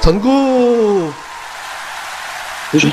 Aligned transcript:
전국 0.00 1.12
주식 2.70 2.90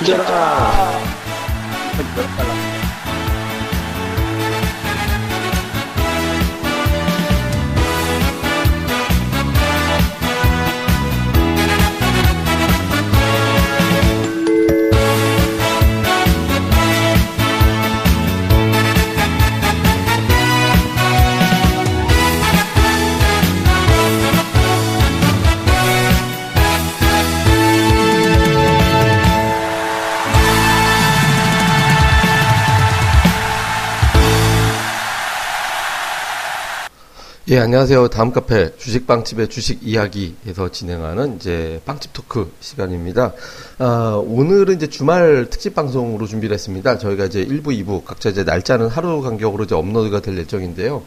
예, 37.50 37.60
안녕하세요. 37.60 38.10
다음 38.10 38.34
카페 38.34 38.76
주식빵집의 38.76 39.48
주식 39.48 39.82
이야기에서 39.82 40.70
진행하는 40.70 41.38
이제 41.38 41.80
빵집 41.86 42.12
토크 42.12 42.52
시간입니다. 42.60 43.32
아, 43.78 44.22
오늘은 44.22 44.76
이제 44.76 44.88
주말 44.88 45.48
특집 45.50 45.74
방송으로 45.74 46.28
준비를 46.28 46.54
했습니다. 46.54 46.98
저희가 46.98 47.24
이제 47.24 47.46
1부, 47.46 47.68
2부 47.68 48.04
각자 48.04 48.32
이제 48.32 48.44
날짜는 48.44 48.90
하루 48.90 49.22
간격으로 49.22 49.64
이제 49.64 49.76
업로드가 49.76 50.20
될 50.20 50.38
예정인데요. 50.38 51.04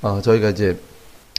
아, 0.00 0.22
저희가 0.24 0.48
이제 0.48 0.78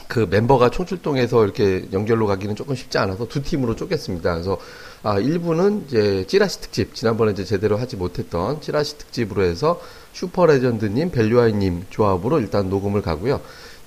그 0.07 0.27
멤버가 0.29 0.69
총출동해서 0.69 1.43
이렇게 1.45 1.87
연결로 1.91 2.27
가기는 2.27 2.55
조금 2.55 2.75
쉽지 2.75 2.99
않아서 2.99 3.27
두 3.27 3.41
팀으로 3.41 3.75
쪼갰습니다. 3.75 4.21
그래서 4.21 4.59
아, 5.01 5.15
1부는 5.19 5.87
이제 5.87 6.25
찌라시 6.27 6.61
특집, 6.61 6.93
지난번에 6.93 7.31
이제 7.31 7.43
제대로 7.43 7.77
하지 7.77 7.95
못했던 7.95 8.61
찌라시 8.61 8.99
특집으로 8.99 9.45
해서 9.45 9.81
슈퍼레전드님, 10.13 11.09
벨류아이님 11.09 11.87
조합으로 11.89 12.39
일단 12.39 12.69
녹음을 12.69 13.01
가고요. 13.01 13.41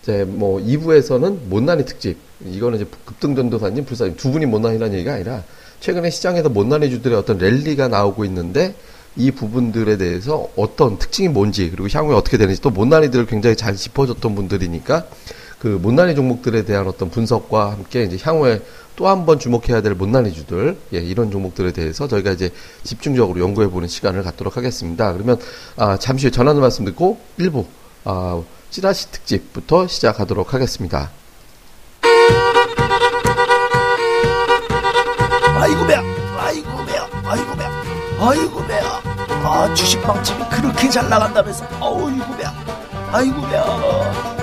이제 0.07 0.25
뭐 0.25 0.61
2부에서는 0.61 1.49
못난이 1.49 1.85
특집 1.85 2.17
이거는 2.45 2.79
이제 2.79 2.89
급등전도사님 3.07 3.85
불사님 3.85 4.17
두 4.17 4.31
분이 4.31 4.47
못난이라는 4.47 4.95
얘기가 4.95 5.15
아니라 5.15 5.43
최근에 5.81 6.11
시장에서 6.11 6.49
못난이 6.49 6.91
주들의 6.91 7.19
어떤 7.19 7.39
랠리가 7.39 7.89
나오고 7.89 8.25
있는데 8.27 8.77
이 9.17 9.33
부분들에 9.33 9.97
대해서 9.97 10.49
어떤 10.55 10.99
특징이 10.99 11.29
뭔지 11.29 11.71
그리고 11.71 11.89
향후에 11.91 12.15
어떻게 12.15 12.37
되는지 12.37 12.61
또 12.61 12.71
못난이들을 12.71 13.27
굉장히 13.27 13.57
잘 13.57 13.75
짚어줬던 13.75 14.37
분들이니까 14.37 15.07
그 15.59 15.67
못난이 15.67 16.15
종목들에 16.15 16.65
대한 16.65 16.87
어떤 16.87 17.11
분석과 17.11 17.73
함께 17.73 18.05
이제 18.05 18.17
향후에 18.23 18.63
또 18.95 19.09
한 19.09 19.27
번 19.27 19.39
주목해야 19.39 19.83
될 19.83 19.95
못난이 19.95 20.33
주들 20.33 20.77
예, 20.95 20.99
이런 20.99 21.31
종목들에 21.31 21.73
대해서 21.73 22.07
저희가 22.09 22.31
이제 22.31 22.51
집중적으로 22.83 23.41
연구해 23.41 23.69
보는 23.69 23.89
시간을 23.89 24.23
갖도록 24.23 24.57
하겠습니다. 24.57 25.13
그러면 25.13 25.39
아, 25.77 25.99
잠시 25.99 26.27
후에 26.27 26.31
전하는 26.31 26.61
말씀 26.63 26.85
듣고 26.85 27.19
1부 27.39 27.67
아, 28.05 28.43
찌라시 28.71 29.11
특집부터 29.11 29.87
시작하도록 29.87 30.53
하겠습니다. 30.55 31.11
아이고 35.59 35.87
배야. 35.87 36.03
아이고 36.39 36.85
배야. 36.85 37.09
아이고 37.25 37.57
배야. 37.57 37.83
아이고 38.21 38.67
배야. 38.67 39.01
아 39.45 39.75
주식빵집이 39.75 40.45
그렇게 40.51 40.89
잘 40.91 41.09
나간다면서. 41.09 41.65
아이고 41.81 42.37
배야. 42.37 42.55
아이고 43.13 43.43
배야. 43.43 44.37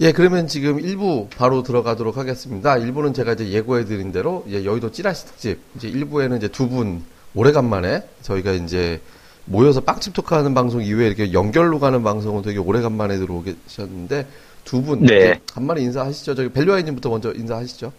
예, 0.00 0.12
그러면 0.12 0.46
지금 0.46 0.76
1부 0.80 1.28
바로 1.36 1.64
들어가도록 1.64 2.16
하겠습니다. 2.18 2.74
1부는 2.76 3.14
제가 3.16 3.32
이제 3.32 3.48
예고해 3.50 3.84
드린 3.84 4.12
대로 4.12 4.44
이제 4.46 4.64
여의도 4.64 4.92
찌라시 4.92 5.26
특집, 5.26 5.58
이제 5.76 5.90
1부에는 5.90 6.36
이제 6.36 6.46
두 6.48 6.68
분 6.68 7.02
오래간만에 7.34 8.08
저희가 8.22 8.52
이제 8.52 9.00
모여서 9.48 9.80
빵집 9.80 10.12
토크하는 10.14 10.52
방송 10.54 10.82
이후에 10.82 11.06
이렇게 11.06 11.32
연결로 11.32 11.78
가는 11.78 12.02
방송은 12.02 12.42
되게 12.42 12.58
오래간만에 12.58 13.16
들어오셨는데 13.16 14.26
두 14.64 14.82
분 14.82 15.02
네. 15.04 15.40
간만에 15.54 15.80
인사하시죠. 15.80 16.34
저기 16.34 16.50
벨류아이님부터 16.50 17.08
먼저 17.08 17.32
인사하시죠. 17.32 17.90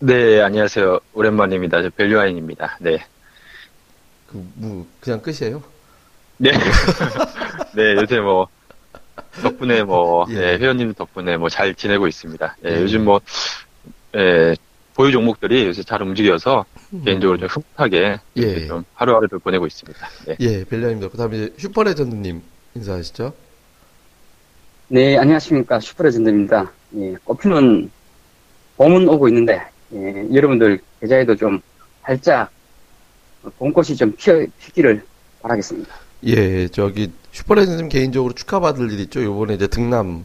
네, 0.00 0.42
안녕하세요. 0.42 1.00
오랜만입니다. 1.14 1.82
저 1.82 1.88
벨류아인입니다. 1.88 2.76
네. 2.80 2.98
그, 4.26 4.46
뭐, 4.56 4.86
그냥 5.00 5.22
끝이에요. 5.22 5.62
네. 6.36 6.50
네, 7.74 7.94
요새 7.94 8.18
뭐, 8.20 8.48
덕분에 9.40 9.84
뭐, 9.84 10.26
예. 10.28 10.34
예, 10.34 10.58
회원님 10.58 10.92
덕분에 10.92 11.38
뭐 11.38 11.48
잘 11.48 11.74
지내고 11.74 12.06
있습니다. 12.06 12.56
예, 12.66 12.68
예. 12.68 12.82
요즘 12.82 13.04
뭐, 13.06 13.22
예, 14.16 14.54
보유 14.94 15.12
종목들이 15.12 15.64
요새 15.66 15.82
잘 15.82 16.02
움직여서 16.02 16.66
개인적으로 17.04 17.38
좀 17.38 17.48
흐뭇하게 17.48 18.18
예. 18.36 18.66
좀 18.66 18.84
하루하루를 18.94 19.38
보내고 19.38 19.66
있습니다. 19.66 20.08
네. 20.26 20.36
예, 20.40 20.64
벨류아이입니다. 20.64 21.10
그 21.10 21.16
다음에 21.16 21.36
이제 21.36 21.54
슈퍼레전드님 21.58 22.42
인사하시죠. 22.74 23.32
네, 24.88 25.16
안녕하십니까. 25.18 25.80
슈퍼레전드입니다. 25.80 26.70
예, 26.96 27.16
꽃피는 27.24 27.90
봄은 28.76 29.08
오고 29.08 29.28
있는데, 29.28 29.62
예, 29.92 30.28
여러분들 30.32 30.80
계좌에도 31.00 31.34
좀 31.34 31.60
활짝 32.02 32.50
봄꽃이 33.58 33.96
좀 33.96 34.12
피어, 34.12 34.44
피기를 34.60 35.02
바라겠습니다. 35.42 35.94
예, 36.26 36.68
저기 36.68 37.10
슈퍼레전드님 37.32 37.88
개인적으로 37.88 38.32
축하받을 38.32 38.92
일 38.92 39.00
있죠. 39.00 39.22
요번에 39.22 39.54
이제 39.54 39.66
등남을 39.66 40.24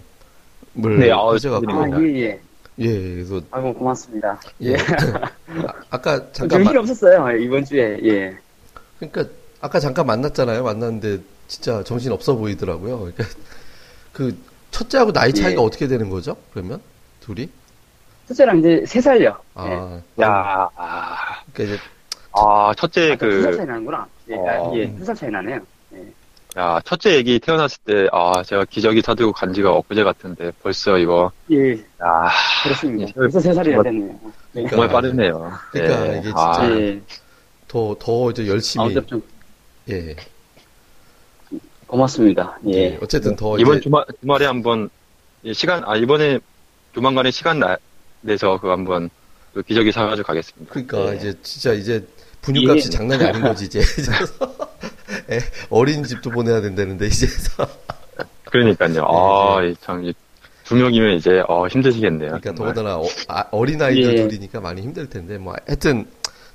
네, 1.00 1.10
하셔갖고. 1.10 1.72
아, 1.72 1.86
축하드립니다. 1.86 2.02
예, 2.04 2.22
예. 2.22 2.40
예, 2.80 2.88
그래서 2.88 3.42
아이고, 3.52 3.74
고맙습니다. 3.74 4.40
예. 4.62 4.76
아, 5.58 5.74
아까 5.90 6.32
잠깐 6.32 6.50
정신이 6.50 6.74
마, 6.74 6.80
없었어요, 6.80 7.38
이번 7.38 7.66
주에. 7.66 8.00
예. 8.04 8.38
그러니까 9.00 9.26
아까 9.60 9.80
잠깐 9.80 10.06
만났잖아요. 10.08 10.64
만났는데 10.64 11.20
진짜 11.48 11.84
정신 11.84 12.12
없어 12.12 12.36
보이더라고요. 12.36 13.00
그러니까 13.00 13.24
그 14.14 14.38
첫째하고 14.72 15.12
나이 15.12 15.34
차이가 15.34 15.62
예. 15.62 15.66
어떻게 15.66 15.88
되는 15.88 16.10
거죠? 16.10 16.38
그러면 16.54 16.82
둘이? 17.20 17.50
첫째랑 18.28 18.60
이제 18.60 18.84
세 18.88 19.02
살요. 19.02 19.30
예. 19.30 19.36
아, 19.56 20.02
야, 20.22 20.70
아, 20.76 21.44
그러니까 21.54 21.76
이제 21.76 21.84
아, 22.34 22.74
첫째 22.78 23.18
두살 23.18 23.52
그, 23.52 23.58
차이 23.58 23.66
나는구나. 23.66 24.08
예, 24.30 24.36
어. 24.36 24.72
아, 24.72 24.78
예, 24.78 24.96
두 24.96 25.04
살 25.06 25.16
차이 25.16 25.30
나네요. 25.30 25.60
야, 26.58 26.82
첫째 26.84 27.18
애기 27.18 27.40
태어났을 27.40 27.80
때, 27.86 28.08
아, 28.12 28.44
제가 28.44 28.66
기저귀 28.66 29.02
사들고 29.02 29.32
간 29.32 29.54
지가 29.54 29.72
엊그제 29.72 30.04
같은데, 30.04 30.52
벌써 30.62 30.98
이거, 30.98 31.32
예, 31.50 31.72
야, 31.74 32.30
그렇습니다. 32.64 33.08
예. 33.10 33.14
벌써 33.14 33.40
세 33.40 33.54
살이나 33.54 33.82
됐네요. 33.84 34.20
네. 34.52 34.68
정말 34.68 34.90
빠르네요. 34.90 35.54
그러니까 35.72 36.14
예. 36.14 36.20
이게 36.20 36.32
아, 36.36 36.54
진짜 36.54 36.80
예. 36.82 37.02
더 37.70 37.96
더 37.98 38.32
이제 38.32 38.48
열심히 38.48 38.84
아무튼 38.86 39.08
좀 39.08 39.24
예. 39.90 40.14
고맙습니다. 41.88 42.60
예. 42.68 42.72
예. 42.74 43.00
어쨌든 43.02 43.36
더 43.38 43.58
이번 43.58 43.76
이제 43.78 43.84
주말, 43.84 44.04
주말에 44.20 44.46
한번, 44.46 44.90
예, 45.46 45.54
시간, 45.54 45.84
아, 45.86 45.96
이번에 45.96 46.40
조만간에 46.94 47.32
시간 47.32 47.60
나, 47.60 47.78
내서 48.20 48.60
그 48.60 48.68
한번, 48.68 49.10
그 49.54 49.64
기저귀 49.64 49.94
사가지고 49.94 50.28
가겠습니다. 50.28 50.74
그러니까 50.74 51.14
예. 51.14 51.18
이제 51.18 51.34
진짜 51.44 51.72
이제 51.72 52.06
분유값이 52.42 52.88
예. 52.88 52.90
장난이 52.90 53.24
아닌 53.24 53.42
거지 53.42 53.66
이제. 53.66 53.82
예, 55.32 55.40
어린이집도 55.70 56.30
보내야 56.32 56.62
된다는데 56.62 57.08
이제서. 57.08 57.68
그러니까요. 58.46 59.06
아, 59.06 59.64
이 59.64 59.76
참, 59.82 60.04
이두 60.04 60.76
명이면 60.76 61.18
이제, 61.18 61.42
어, 61.48 61.68
힘드시겠네요. 61.68 62.40
그러니까 62.40 62.54
정말. 62.54 62.74
더군다나 62.74 63.48
어, 63.52 63.66
린 63.66 63.82
아이들 63.82 64.18
예. 64.18 64.28
둘이니까 64.28 64.60
많이 64.60 64.82
힘들 64.82 65.10
텐데 65.10 65.38
뭐 65.38 65.56
하여튼 65.66 66.06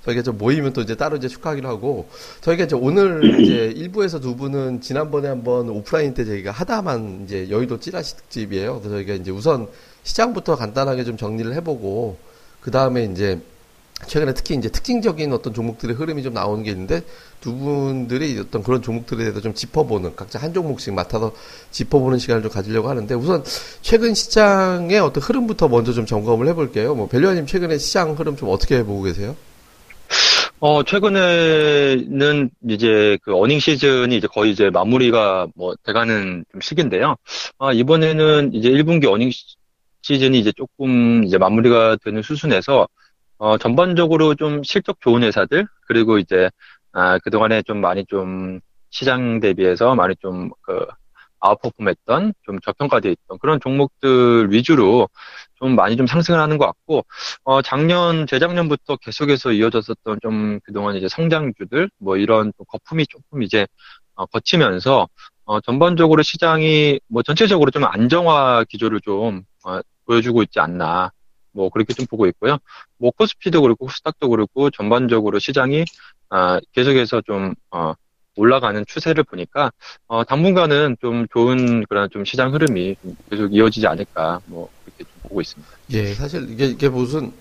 저희가 0.05 0.23
좀 0.23 0.39
모이면 0.39 0.73
또 0.73 0.83
이제 0.83 0.95
따로 0.95 1.17
이제 1.17 1.27
축하하기로 1.27 1.69
하고 1.69 2.09
저희가 2.41 2.65
이제 2.65 2.77
오늘 2.77 3.41
이제 3.41 3.73
일부에서 3.75 4.21
두 4.21 4.37
분은 4.37 4.81
지난번에 4.81 5.29
한번 5.29 5.69
오프라인 5.69 6.15
때 6.15 6.25
저희가 6.25 6.53
하다만 6.53 7.23
이제 7.25 7.49
여의도 7.51 7.81
찌라시 7.81 8.17
특집이에요. 8.17 8.81
그래서 8.81 8.97
저희가 8.97 9.15
이제 9.15 9.31
우선 9.31 9.67
시장부터 10.05 10.56
간단하게 10.56 11.03
좀 11.05 11.17
정리를 11.17 11.53
해보고 11.55 12.19
그 12.61 12.71
다음에 12.71 13.05
이제 13.05 13.41
최근에 14.06 14.34
특히 14.34 14.54
이제 14.54 14.69
특징적인 14.69 15.32
어떤 15.32 15.54
종목들의 15.54 15.96
흐름이 15.96 16.22
좀 16.22 16.34
나오는 16.34 16.62
게 16.62 16.70
있는데 16.70 17.02
두 17.40 17.54
분들이 17.56 18.38
어떤 18.38 18.62
그런 18.62 18.82
종목들에 18.82 19.19
대해서 19.19 19.40
좀 19.40 19.54
짚어보는 19.54 20.16
각자 20.16 20.38
한 20.38 20.52
종목씩 20.52 20.93
맡아서 20.94 21.32
짚어보는 21.70 22.19
시간을 22.19 22.43
좀 22.43 22.50
가지려고 22.50 22.88
하는데 22.90 23.14
우선 23.14 23.43
최근 23.81 24.14
시장의 24.14 24.98
어떤 25.00 25.22
흐름부터 25.22 25.69
먼저 25.69 25.93
좀 25.93 26.04
점검을 26.04 26.46
해볼게요. 26.48 26.94
뭐 26.94 27.08
벨류아님 27.08 27.46
최근에 27.46 27.78
시장 27.78 28.12
흐름 28.12 28.37
좀 28.37 28.50
어떻게 28.50 28.82
보고 28.82 29.02
계세요? 29.02 29.34
어, 30.60 30.82
최근에는 30.82 32.50
이제 32.69 33.19
그 33.22 33.34
어닝 33.37 33.58
시즌이 33.60 34.16
이제 34.16 34.26
거의 34.26 34.52
이제 34.52 34.70
마무리가 34.70 35.46
뭐 35.54 35.75
돼가는 35.84 36.44
좀 36.50 36.60
시기인데요. 36.60 37.16
아, 37.58 37.72
이번에는 37.72 38.54
이제 38.54 38.70
1분기 38.70 39.06
어닝 39.06 39.31
시- 39.31 39.56
시즌이 40.02 40.38
이제 40.38 40.52
조금 40.56 41.25
이제 41.25 41.37
마무리가 41.38 41.96
되는 42.04 42.22
수순에서 42.22 42.88
어, 43.38 43.59
전반적으로 43.59 44.35
좀 44.35 44.62
실적 44.62 45.00
좋은 45.00 45.23
회사들, 45.23 45.67
그리고 45.87 46.19
이제, 46.19 46.50
아, 46.93 47.19
그동안에 47.19 47.62
좀 47.62 47.81
많이 47.81 48.05
좀 48.06 48.61
시장 48.91 49.41
대비해서 49.41 49.94
많이 49.94 50.15
좀, 50.17 50.50
그, 50.62 50.87
아웃퍼폼했던 51.41 52.35
좀 52.43 52.61
저평가되어 52.61 53.12
있던 53.12 53.38
그런 53.38 53.61
종목들 53.61 54.53
위주로 54.53 55.09
좀 55.55 55.75
많이 55.75 55.97
좀 55.97 56.06
상승을 56.06 56.41
하는 56.41 56.59
것 56.59 56.67
같고 56.67 57.05
어 57.44 57.62
작년 57.62 58.27
재작년부터 58.27 58.97
계속해서 58.97 59.53
이어졌었던 59.53 60.19
좀 60.23 60.61
그동안 60.65 60.97
이제 60.97 61.09
성장주들 61.09 61.91
뭐 61.99 62.17
이런 62.17 62.53
또 62.59 62.65
거품이 62.65 63.06
조금 63.06 63.43
이제 63.43 63.67
어, 64.15 64.27
거치면서 64.27 65.09
어 65.44 65.61
전반적으로 65.61 66.23
시장이 66.23 67.00
뭐 67.09 67.23
전체적으로 67.23 67.71
좀 67.71 67.85
안정화 67.85 68.65
기조를 68.69 69.00
좀 69.00 69.43
어, 69.65 69.81
보여주고 70.06 70.43
있지 70.43 70.61
않나 70.61 71.11
뭐 71.56 71.70
그렇게 71.70 71.94
좀 71.94 72.06
보고 72.06 72.26
있고요. 72.26 72.58
뭐 72.99 73.11
코스피도 73.11 73.62
그렇고 73.62 73.87
코스닥도 73.87 74.29
그렇고 74.29 74.70
전반적으로 74.70 75.38
시장이 75.38 75.85
아 76.29 76.61
계속해서 76.73 77.23
좀 77.23 77.55
어, 77.70 77.94
올라가는 78.37 78.85
추세를 78.87 79.25
보니까 79.25 79.73
어, 80.06 80.23
당분간은 80.23 80.99
좀 81.00 81.26
좋은 81.32 81.85
그런 81.88 82.11
좀 82.11 82.25
시장 82.25 82.53
흐름이 82.53 82.97
좀 83.03 83.17
계속 83.31 83.55
이어지지 83.55 83.87
않을까 83.87 84.41
뭐 84.47 84.69
그렇게 84.85 85.05
좀 85.05 85.12
보고 85.23 85.41
있습니다. 85.41 85.73
예, 85.93 86.14
사실 86.14 86.49
이게 86.50 86.67
이게 86.67 86.88
무슨 86.91 87.32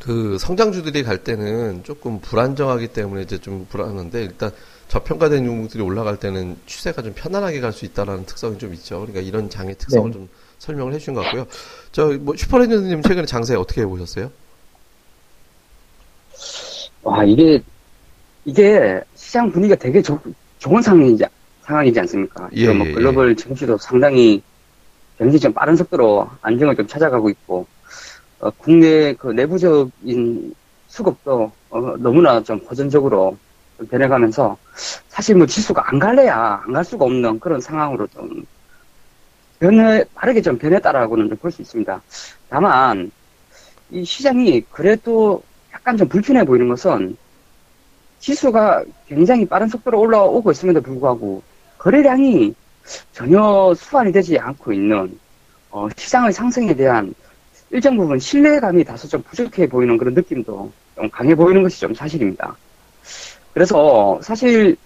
그 0.00 0.38
성장주들이 0.38 1.02
갈 1.02 1.22
때는 1.22 1.84
조금 1.84 2.20
불안정하기 2.20 2.88
때문에 2.88 3.22
이제 3.22 3.38
좀 3.38 3.66
불안한데 3.68 4.22
일단 4.22 4.50
저평가된 4.88 5.44
종목들이 5.44 5.82
올라갈 5.82 6.18
때는 6.18 6.56
추세가 6.66 7.02
좀 7.02 7.12
편안하게 7.14 7.60
갈 7.60 7.72
수 7.72 7.84
있다라는 7.84 8.26
특성이 8.26 8.58
좀 8.58 8.72
있죠. 8.74 9.00
그러니까 9.00 9.20
이런 9.20 9.50
장의 9.50 9.76
특성을 9.76 10.10
네. 10.10 10.12
좀 10.14 10.28
설명을 10.64 10.92
해주신 10.94 11.14
것 11.14 11.22
같고요. 11.22 11.46
저 11.92 12.18
뭐 12.20 12.34
슈퍼레전드님 12.36 13.02
최근에 13.02 13.26
장세 13.26 13.54
어떻게 13.54 13.84
보셨어요? 13.86 14.30
와, 17.02 17.22
이게, 17.24 17.62
이게 18.44 19.00
시장 19.14 19.50
분위기가 19.52 19.78
되게 19.78 20.00
좋, 20.02 20.18
좋은 20.58 20.80
상황이지, 20.82 21.24
상황이지 21.62 22.00
않습니까? 22.00 22.48
예, 22.52 22.72
뭐 22.72 22.86
예, 22.86 22.92
글로벌 22.92 23.36
증시도 23.36 23.76
상당히 23.78 24.42
굉장히 25.18 25.38
좀 25.40 25.52
빠른 25.52 25.76
속도로 25.76 26.28
안정을 26.42 26.76
좀 26.76 26.86
찾아가고 26.86 27.30
있고, 27.30 27.66
어, 28.40 28.50
국내 28.50 29.14
그 29.14 29.28
내부적인 29.28 30.54
수급도 30.88 31.52
어, 31.70 31.80
너무나 31.98 32.42
좀 32.42 32.58
호전적으로 32.58 33.36
좀 33.78 33.86
변해가면서 33.88 34.56
사실 35.08 35.36
뭐 35.36 35.46
지수가 35.46 35.90
안 35.90 35.98
갈래야 35.98 36.62
안 36.66 36.72
갈 36.72 36.84
수가 36.84 37.04
없는 37.04 37.40
그런 37.40 37.60
상황으로 37.60 38.06
좀 38.08 38.44
변해, 39.68 40.04
빠르게 40.14 40.42
좀 40.42 40.58
변했다라고는 40.58 41.28
좀 41.28 41.38
볼 41.38 41.50
수 41.52 41.62
있습니다. 41.62 42.02
다만, 42.48 43.10
이 43.90 44.04
시장이 44.04 44.62
그래도 44.70 45.42
약간 45.72 45.96
좀 45.96 46.08
불편해 46.08 46.44
보이는 46.44 46.68
것은 46.68 47.16
지수가 48.18 48.84
굉장히 49.06 49.46
빠른 49.46 49.68
속도로 49.68 50.00
올라오고 50.00 50.50
있음에도 50.52 50.80
불구하고 50.80 51.42
거래량이 51.78 52.54
전혀 53.12 53.74
수반이 53.76 54.12
되지 54.12 54.38
않고 54.38 54.72
있는 54.72 55.18
어, 55.70 55.88
시장의 55.96 56.32
상승에 56.32 56.74
대한 56.74 57.14
일정 57.70 57.96
부분 57.96 58.18
신뢰감이 58.18 58.84
다소 58.84 59.08
좀 59.08 59.22
부족해 59.22 59.68
보이는 59.68 59.96
그런 59.98 60.14
느낌도 60.14 60.72
좀 60.96 61.10
강해 61.10 61.34
보이는 61.34 61.62
것이 61.62 61.80
좀 61.80 61.94
사실입니다. 61.94 62.56
그래서 63.52 64.20
사실 64.22 64.76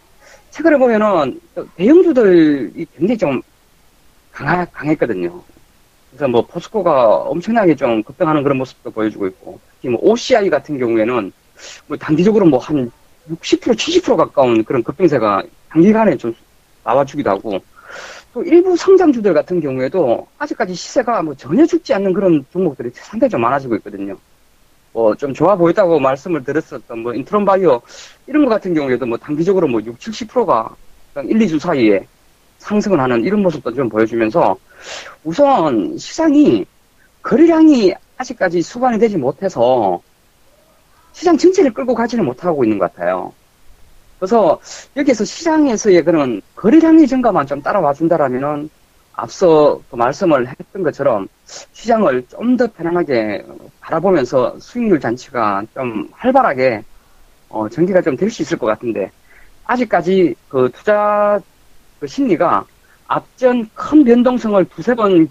최근에 0.50 0.78
보면은 0.78 1.40
대형주들이 1.76 2.86
굉장히 2.96 3.18
좀 3.18 3.42
강하, 4.38 4.64
강했거든요. 4.66 5.42
그래서 6.10 6.28
뭐 6.28 6.42
포스코가 6.46 7.22
엄청나게 7.22 7.74
좀 7.74 8.02
급등하는 8.04 8.44
그런 8.44 8.58
모습도 8.58 8.90
보여주고 8.92 9.26
있고 9.26 9.58
특히 9.74 9.88
뭐 9.88 10.00
OCI 10.02 10.48
같은 10.48 10.78
경우에는 10.78 11.32
뭐 11.88 11.96
단기적으로 11.96 12.46
뭐 12.46 12.60
한 12.60 12.90
60% 13.28 13.74
70% 13.74 14.16
가까운 14.16 14.62
그런 14.64 14.82
급등세가 14.84 15.42
단기간에 15.70 16.16
좀 16.16 16.34
나와주기도 16.84 17.28
하고 17.30 17.58
또 18.32 18.42
일부 18.44 18.76
성장주들 18.76 19.34
같은 19.34 19.60
경우에도 19.60 20.26
아직까지 20.38 20.72
시세가 20.74 21.22
뭐 21.22 21.34
전혀 21.34 21.66
죽지 21.66 21.92
않는 21.94 22.12
그런 22.12 22.44
종목들이 22.52 22.90
상당히 22.94 23.30
좀 23.30 23.40
많아지고 23.40 23.74
있거든요. 23.76 24.16
뭐 24.92 25.14
좀 25.16 25.34
좋아 25.34 25.56
보였다고 25.56 25.98
말씀을 25.98 26.44
드렸었던 26.44 27.00
뭐 27.00 27.12
인트론 27.12 27.44
바이오 27.44 27.82
이런 28.28 28.44
것 28.44 28.50
같은 28.50 28.72
경우에도 28.72 29.04
뭐 29.04 29.18
단기적으로 29.18 29.66
뭐 29.66 29.80
6, 29.80 29.98
70%가 29.98 30.76
1, 31.16 31.38
2주 31.38 31.58
사이에 31.58 32.06
상승을 32.68 33.00
하는 33.00 33.24
이런 33.24 33.42
모습도 33.42 33.72
좀 33.74 33.88
보여주면서 33.88 34.56
우선 35.24 35.96
시장이 35.98 36.66
거래량이 37.22 37.94
아직까지 38.18 38.62
수반이 38.62 38.98
되지 38.98 39.16
못해서 39.16 40.00
시장 41.12 41.36
전체를 41.38 41.72
끌고 41.72 41.94
가지는 41.94 42.24
못하고 42.24 42.64
있는 42.64 42.78
것 42.78 42.92
같아요. 42.92 43.32
그래서 44.18 44.60
여기에서 44.96 45.24
시장에서의 45.24 46.04
그런 46.04 46.40
거래량의 46.56 47.06
증가만 47.06 47.46
좀 47.46 47.62
따라와 47.62 47.94
준다라면은 47.94 48.68
앞서 49.14 49.80
그 49.90 49.96
말씀을 49.96 50.48
했던 50.48 50.82
것처럼 50.82 51.28
시장을 51.72 52.26
좀 52.30 52.56
더 52.56 52.66
편안하게 52.72 53.44
바라보면서 53.80 54.58
수익률 54.60 55.00
잔치가 55.00 55.62
좀 55.74 56.08
활발하게 56.12 56.84
어, 57.48 57.68
전개가 57.68 58.02
좀 58.02 58.16
될 58.16 58.30
수 58.30 58.42
있을 58.42 58.58
것 58.58 58.66
같은데 58.66 59.10
아직까지 59.64 60.34
그 60.48 60.70
투자 60.74 61.40
그 62.00 62.06
심리가 62.06 62.64
앞전 63.06 63.70
큰 63.74 64.04
변동성을 64.04 64.64
두세 64.66 64.94
번 64.94 65.28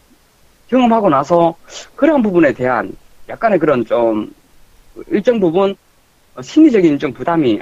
경험하고 0.70 1.10
나서 1.10 1.56
그런 1.96 2.22
부분에 2.22 2.54
대한 2.54 2.96
약간의 3.30 3.60
그런 3.60 3.86
좀 3.86 4.34
일정 5.08 5.40
부분 5.40 5.76
어, 6.36 6.42
심리적인 6.42 7.00
좀 7.00 7.14
부담이 7.14 7.60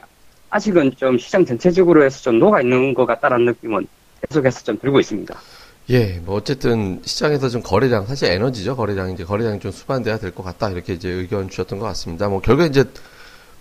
아직은 0.49 0.95
좀 0.95 1.17
시장 1.17 1.45
전체적으로 1.45 2.03
해서 2.03 2.21
좀 2.21 2.39
녹아 2.39 2.61
있는 2.61 2.93
것 2.93 3.05
같다라는 3.05 3.45
느낌은 3.45 3.87
계속해서 4.27 4.63
좀 4.63 4.79
들고 4.79 4.99
있습니다. 4.99 5.35
예, 5.91 6.19
뭐 6.25 6.35
어쨌든 6.35 6.99
시장에서 7.05 7.49
좀 7.49 7.61
거래량 7.61 8.07
사실 8.07 8.31
에너지죠 8.31 8.75
거래량 8.75 9.11
이제 9.11 9.23
거래량이 9.23 9.59
좀 9.59 9.71
수반돼야 9.71 10.17
될 10.17 10.31
것 10.31 10.43
같다 10.43 10.69
이렇게 10.69 10.93
이제 10.93 11.09
의견 11.09 11.49
주셨던 11.49 11.77
것 11.77 11.85
같습니다. 11.87 12.27
뭐 12.27 12.41
결국에 12.41 12.67
이제 12.67 12.85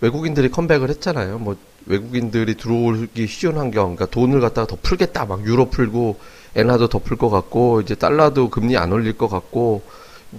외국인들이 0.01 0.49
컴백을 0.49 0.89
했잖아요. 0.89 1.37
뭐 1.39 1.55
외국인들이 1.87 2.55
들어오기 2.55 3.27
쉬운 3.27 3.57
환경, 3.57 3.95
그러니까 3.95 4.05
돈을 4.07 4.41
갖다가 4.41 4.67
더 4.67 4.77
풀겠다, 4.81 5.25
막 5.25 5.45
유로 5.45 5.69
풀고 5.69 6.17
엔화도 6.55 6.87
더 6.87 6.99
풀 6.99 7.17
것 7.17 7.29
같고 7.29 7.81
이제 7.81 7.95
달러도 7.95 8.49
금리 8.49 8.77
안 8.77 8.91
올릴 8.91 9.17
것 9.17 9.27
같고 9.27 9.83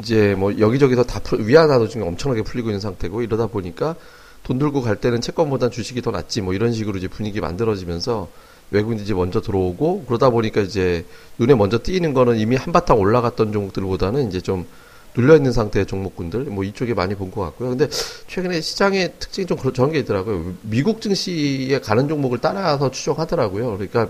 이제 0.01 0.35
뭐 0.37 0.59
여기저기서 0.59 1.05
다 1.05 1.21
풀, 1.21 1.47
위안화도 1.47 1.89
지금 1.89 2.07
엄청나게 2.09 2.43
풀리고 2.43 2.71
있는 2.71 2.81
상태고 2.81 3.23
이러다 3.23 3.47
보니까 3.47 3.95
돈 4.43 4.59
들고 4.59 4.81
갈 4.83 4.97
때는 4.97 5.21
채권보단 5.21 5.71
주식이 5.71 6.03
더 6.03 6.11
낫지 6.11 6.41
뭐 6.41 6.55
이런 6.55 6.73
식으로 6.73 6.99
이제 6.99 7.09
분위기 7.09 7.41
만들어지면서 7.41 8.29
외국인들이 8.71 9.15
먼저 9.15 9.41
들어오고 9.41 10.05
그러다 10.07 10.31
보니까 10.31 10.61
이제 10.61 11.05
눈에 11.39 11.55
먼저 11.55 11.79
띄는 11.83 12.15
거는 12.15 12.39
이미 12.39 12.57
한바탕 12.57 12.99
올라갔던 12.99 13.53
종목들보다는 13.53 14.29
이제 14.29 14.41
좀 14.41 14.67
눌려 15.17 15.37
있는 15.37 15.53
상태의 15.53 15.87
종목군들 15.87 16.41
뭐 16.45 16.63
이쪽에 16.65 16.95
많이 16.95 17.15
본 17.15 17.31
것 17.31 17.41
같고요. 17.43 17.71
근데 17.71 17.89
최근에 18.27 18.61
시장의 18.61 19.15
특징이 19.19 19.47
좀 19.47 19.57
그런 19.59 19.91
게 19.91 19.99
있더라고요. 20.01 20.55
미국 20.63 21.01
증시에 21.01 21.81
가는 21.81 22.07
종목을 22.09 22.39
따라서 22.41 22.91
추종하더라고요. 22.91 23.73
그러니까 23.79 24.09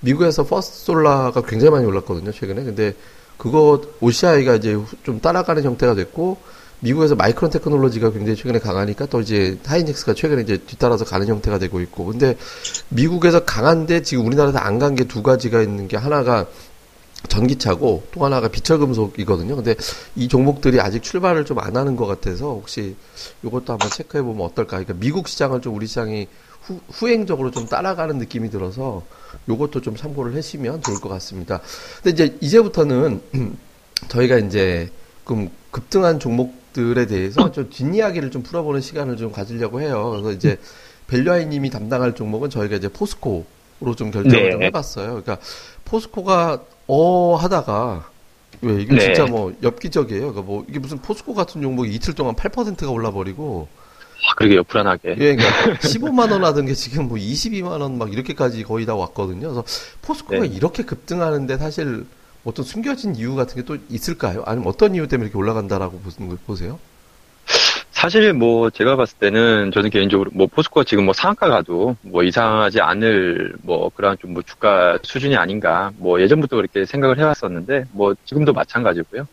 미국에서 0.00 0.44
퍼스트 0.44 0.84
솔라가 0.86 1.42
굉장히 1.42 1.70
많이 1.70 1.86
올랐거든요, 1.86 2.32
최근에. 2.32 2.64
근데 2.64 2.94
그거 3.36 3.80
OCI가 4.00 4.56
이제 4.56 4.78
좀 5.02 5.20
따라가는 5.20 5.62
형태가 5.62 5.94
됐고 5.94 6.38
미국에서 6.80 7.14
마이크론 7.14 7.50
테크놀로지가 7.50 8.10
굉장히 8.10 8.36
최근에 8.36 8.58
강하니까 8.58 9.06
또 9.06 9.20
이제 9.20 9.58
하이닉스가 9.66 10.14
최근에 10.14 10.42
이제 10.42 10.56
뒤따라서 10.56 11.04
가는 11.04 11.26
형태가 11.26 11.58
되고 11.58 11.78
있고 11.80 12.06
근데 12.06 12.36
미국에서 12.88 13.44
강한데 13.44 14.02
지금 14.02 14.26
우리나라에서 14.26 14.58
안 14.58 14.78
간 14.78 14.94
게 14.94 15.04
두 15.04 15.22
가지가 15.22 15.60
있는 15.62 15.88
게 15.88 15.96
하나가 15.98 16.46
전기차고 17.28 18.04
또 18.12 18.24
하나가 18.24 18.48
비철금속이거든요. 18.48 19.56
근데 19.56 19.74
이 20.16 20.28
종목들이 20.28 20.80
아직 20.80 21.02
출발을 21.02 21.44
좀 21.44 21.60
안 21.60 21.76
하는 21.76 21.94
것 21.94 22.06
같아서 22.06 22.46
혹시 22.46 22.96
이것도 23.44 23.72
한번 23.74 23.90
체크해 23.90 24.22
보면 24.22 24.46
어떨까? 24.46 24.78
그러니까 24.78 24.94
미국 24.94 25.28
시장을 25.28 25.60
좀 25.60 25.74
우리 25.76 25.86
시장이 25.86 26.26
후, 26.62 26.80
후행적으로 26.90 27.50
좀 27.50 27.66
따라가는 27.66 28.16
느낌이 28.18 28.48
들어서 28.50 29.04
요것도 29.48 29.82
좀 29.82 29.94
참고를 29.96 30.34
하시면 30.36 30.80
좋을 30.82 31.00
것 31.00 31.08
같습니다. 31.10 31.60
근데 32.02 32.10
이제 32.24 32.36
이제부터는 32.40 33.20
저희가 34.08 34.38
이제 34.38 34.88
좀 35.26 35.50
급등한 35.70 36.18
종목들에 36.18 37.06
대해서 37.06 37.52
좀 37.52 37.68
뒷이야기를 37.70 38.30
좀 38.30 38.42
풀어보는 38.42 38.80
시간을 38.80 39.16
좀 39.18 39.30
가지려고 39.30 39.80
해요. 39.82 40.10
그래서 40.12 40.32
이제 40.32 40.58
벨류아이님이 41.08 41.68
담당할 41.70 42.14
종목은 42.14 42.48
저희가 42.50 42.76
이제 42.76 42.88
포스코 42.88 43.44
로 43.80 43.94
좀 43.94 44.10
결정을 44.10 44.44
네. 44.44 44.50
좀 44.50 44.62
해봤어요. 44.62 45.06
그러니까 45.08 45.38
포스코가 45.84 46.62
어 46.92 47.36
하다가 47.36 48.08
왜 48.62 48.82
이게 48.82 48.94
네. 48.94 49.00
진짜 49.00 49.24
뭐 49.26 49.54
엽기적이에요. 49.62 50.20
그러니까 50.32 50.42
뭐 50.42 50.64
이게 50.68 50.78
무슨 50.78 50.98
포스코 50.98 51.34
같은 51.34 51.62
종목이 51.62 51.92
이틀 51.94 52.14
동안 52.14 52.34
8%가 52.34 52.90
올라버리고 52.90 53.68
아, 54.28 54.34
그러게요, 54.36 54.64
불안하게. 54.64 55.16
예, 55.18 55.36
그러니까 55.36 55.78
15만 55.78 56.30
원 56.30 56.44
하던 56.44 56.66
게 56.66 56.74
지금 56.74 57.08
뭐 57.08 57.16
22만 57.16 57.80
원 57.80 57.96
막 57.96 58.12
이렇게까지 58.12 58.64
거의 58.64 58.84
다 58.86 58.94
왔거든요. 58.94 59.40
그래서 59.48 59.64
포스코가 60.02 60.40
네. 60.40 60.46
이렇게 60.48 60.82
급등하는데 60.84 61.56
사실 61.58 62.04
어떤 62.44 62.64
숨겨진 62.64 63.16
이유 63.16 63.34
같은 63.34 63.54
게 63.56 63.62
또 63.62 63.78
있을까요? 63.88 64.42
아니면 64.46 64.68
어떤 64.68 64.94
이유 64.94 65.06
때문에 65.08 65.26
이렇게 65.28 65.38
올라간다라고 65.38 66.00
보세요? 66.46 66.78
사실 68.00 68.32
뭐 68.32 68.70
제가 68.70 68.96
봤을 68.96 69.18
때는 69.18 69.72
저는 69.72 69.90
개인적으로 69.90 70.30
뭐 70.32 70.46
포스코가 70.46 70.84
지금 70.84 71.04
뭐 71.04 71.12
상한가 71.12 71.48
가도 71.48 71.96
뭐 72.02 72.22
이상하지 72.22 72.80
않을 72.80 73.52
뭐 73.62 73.90
그런 73.94 74.16
좀 74.18 74.30
뭐 74.32 74.42
주가 74.42 74.96
수준이 75.02 75.36
아닌가 75.36 75.90
뭐 75.98 76.20
예전부터 76.20 76.56
그렇게 76.56 76.86
생각을 76.86 77.18
해왔었는데 77.18 77.86
뭐 77.92 78.14
지금도 78.24 78.52
마찬가지고요. 78.54 79.26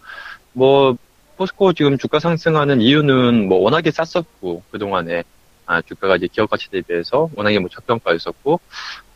뭐 0.53 0.97
포스코 1.37 1.71
지금 1.73 1.97
주가 1.97 2.19
상승하는 2.19 2.81
이유는 2.81 3.47
뭐 3.47 3.59
워낙에 3.59 3.91
쌌었고 3.91 4.63
그동안에 4.71 5.23
아, 5.65 5.81
주가가 5.81 6.15
이제 6.17 6.27
기업 6.31 6.49
가치 6.49 6.69
대비해서 6.69 7.29
워낙에 7.35 7.59
뭐 7.59 7.69
적정가였었고 7.69 8.59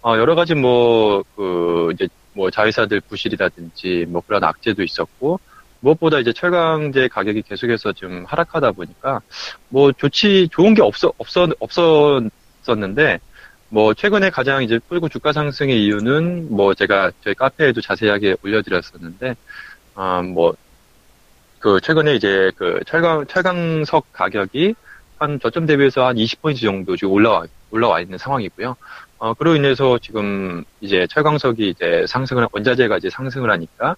어, 0.03 0.17
여러 0.17 0.35
가지 0.35 0.55
뭐 0.55 1.23
그 1.35 1.91
이제 1.93 2.07
뭐 2.33 2.49
자회사들 2.49 3.01
부실이라든지 3.01 4.05
뭐 4.07 4.21
그런 4.25 4.43
악재도 4.45 4.83
있었고 4.83 5.39
무엇보다 5.81 6.19
이제 6.19 6.31
철강제 6.31 7.07
가격이 7.09 7.41
계속해서 7.43 7.93
좀 7.93 8.23
하락하다 8.27 8.71
보니까 8.71 9.21
뭐 9.69 9.91
좋지 9.91 10.49
좋은 10.51 10.73
게 10.73 10.81
없어 10.81 11.11
없어 11.17 11.47
없었었는데 11.59 13.19
뭐 13.69 13.93
최근에 13.93 14.29
가장 14.29 14.63
이제 14.63 14.79
풀고 14.87 15.09
주가 15.09 15.33
상승의 15.33 15.83
이유는 15.83 16.47
뭐 16.55 16.73
제가 16.73 17.11
저희 17.23 17.33
카페에도 17.33 17.81
자세하게 17.81 18.37
올려드렸었는데 18.43 19.35
아뭐 19.95 20.55
그 21.59 21.79
최근에 21.81 22.15
이제 22.15 22.51
그 22.57 22.79
철강 22.85 23.25
철강석 23.27 24.13
가격이 24.13 24.75
한 25.19 25.39
저점 25.39 25.65
대비해서 25.67 26.05
한 26.07 26.15
20포인트 26.15 26.61
정도 26.61 26.95
지금 26.95 27.13
올라와 27.13 27.45
올라와 27.69 28.01
있는 28.01 28.17
상황이고요. 28.17 28.75
어 29.19 29.33
그로 29.35 29.55
인해서 29.55 29.99
지금 29.99 30.63
이제 30.81 31.07
철강석이 31.09 31.69
이제 31.69 32.05
상승을 32.07 32.47
원자재가 32.51 32.97
이제 32.97 33.09
상승을 33.09 33.49
하니까 33.51 33.95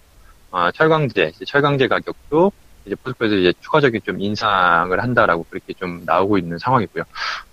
아, 0.56 0.72
철강제, 0.72 1.32
철강제 1.48 1.88
가격도 1.88 2.52
이제 2.86 2.96
포스코에서 2.96 3.36
이제 3.36 3.54
추가적인 3.60 4.02
좀 4.06 4.22
인상을 4.22 5.02
한다라고 5.02 5.48
그렇게 5.50 5.74
좀 5.74 6.04
나오고 6.06 6.38
있는 6.38 6.60
상황이고요. 6.60 7.04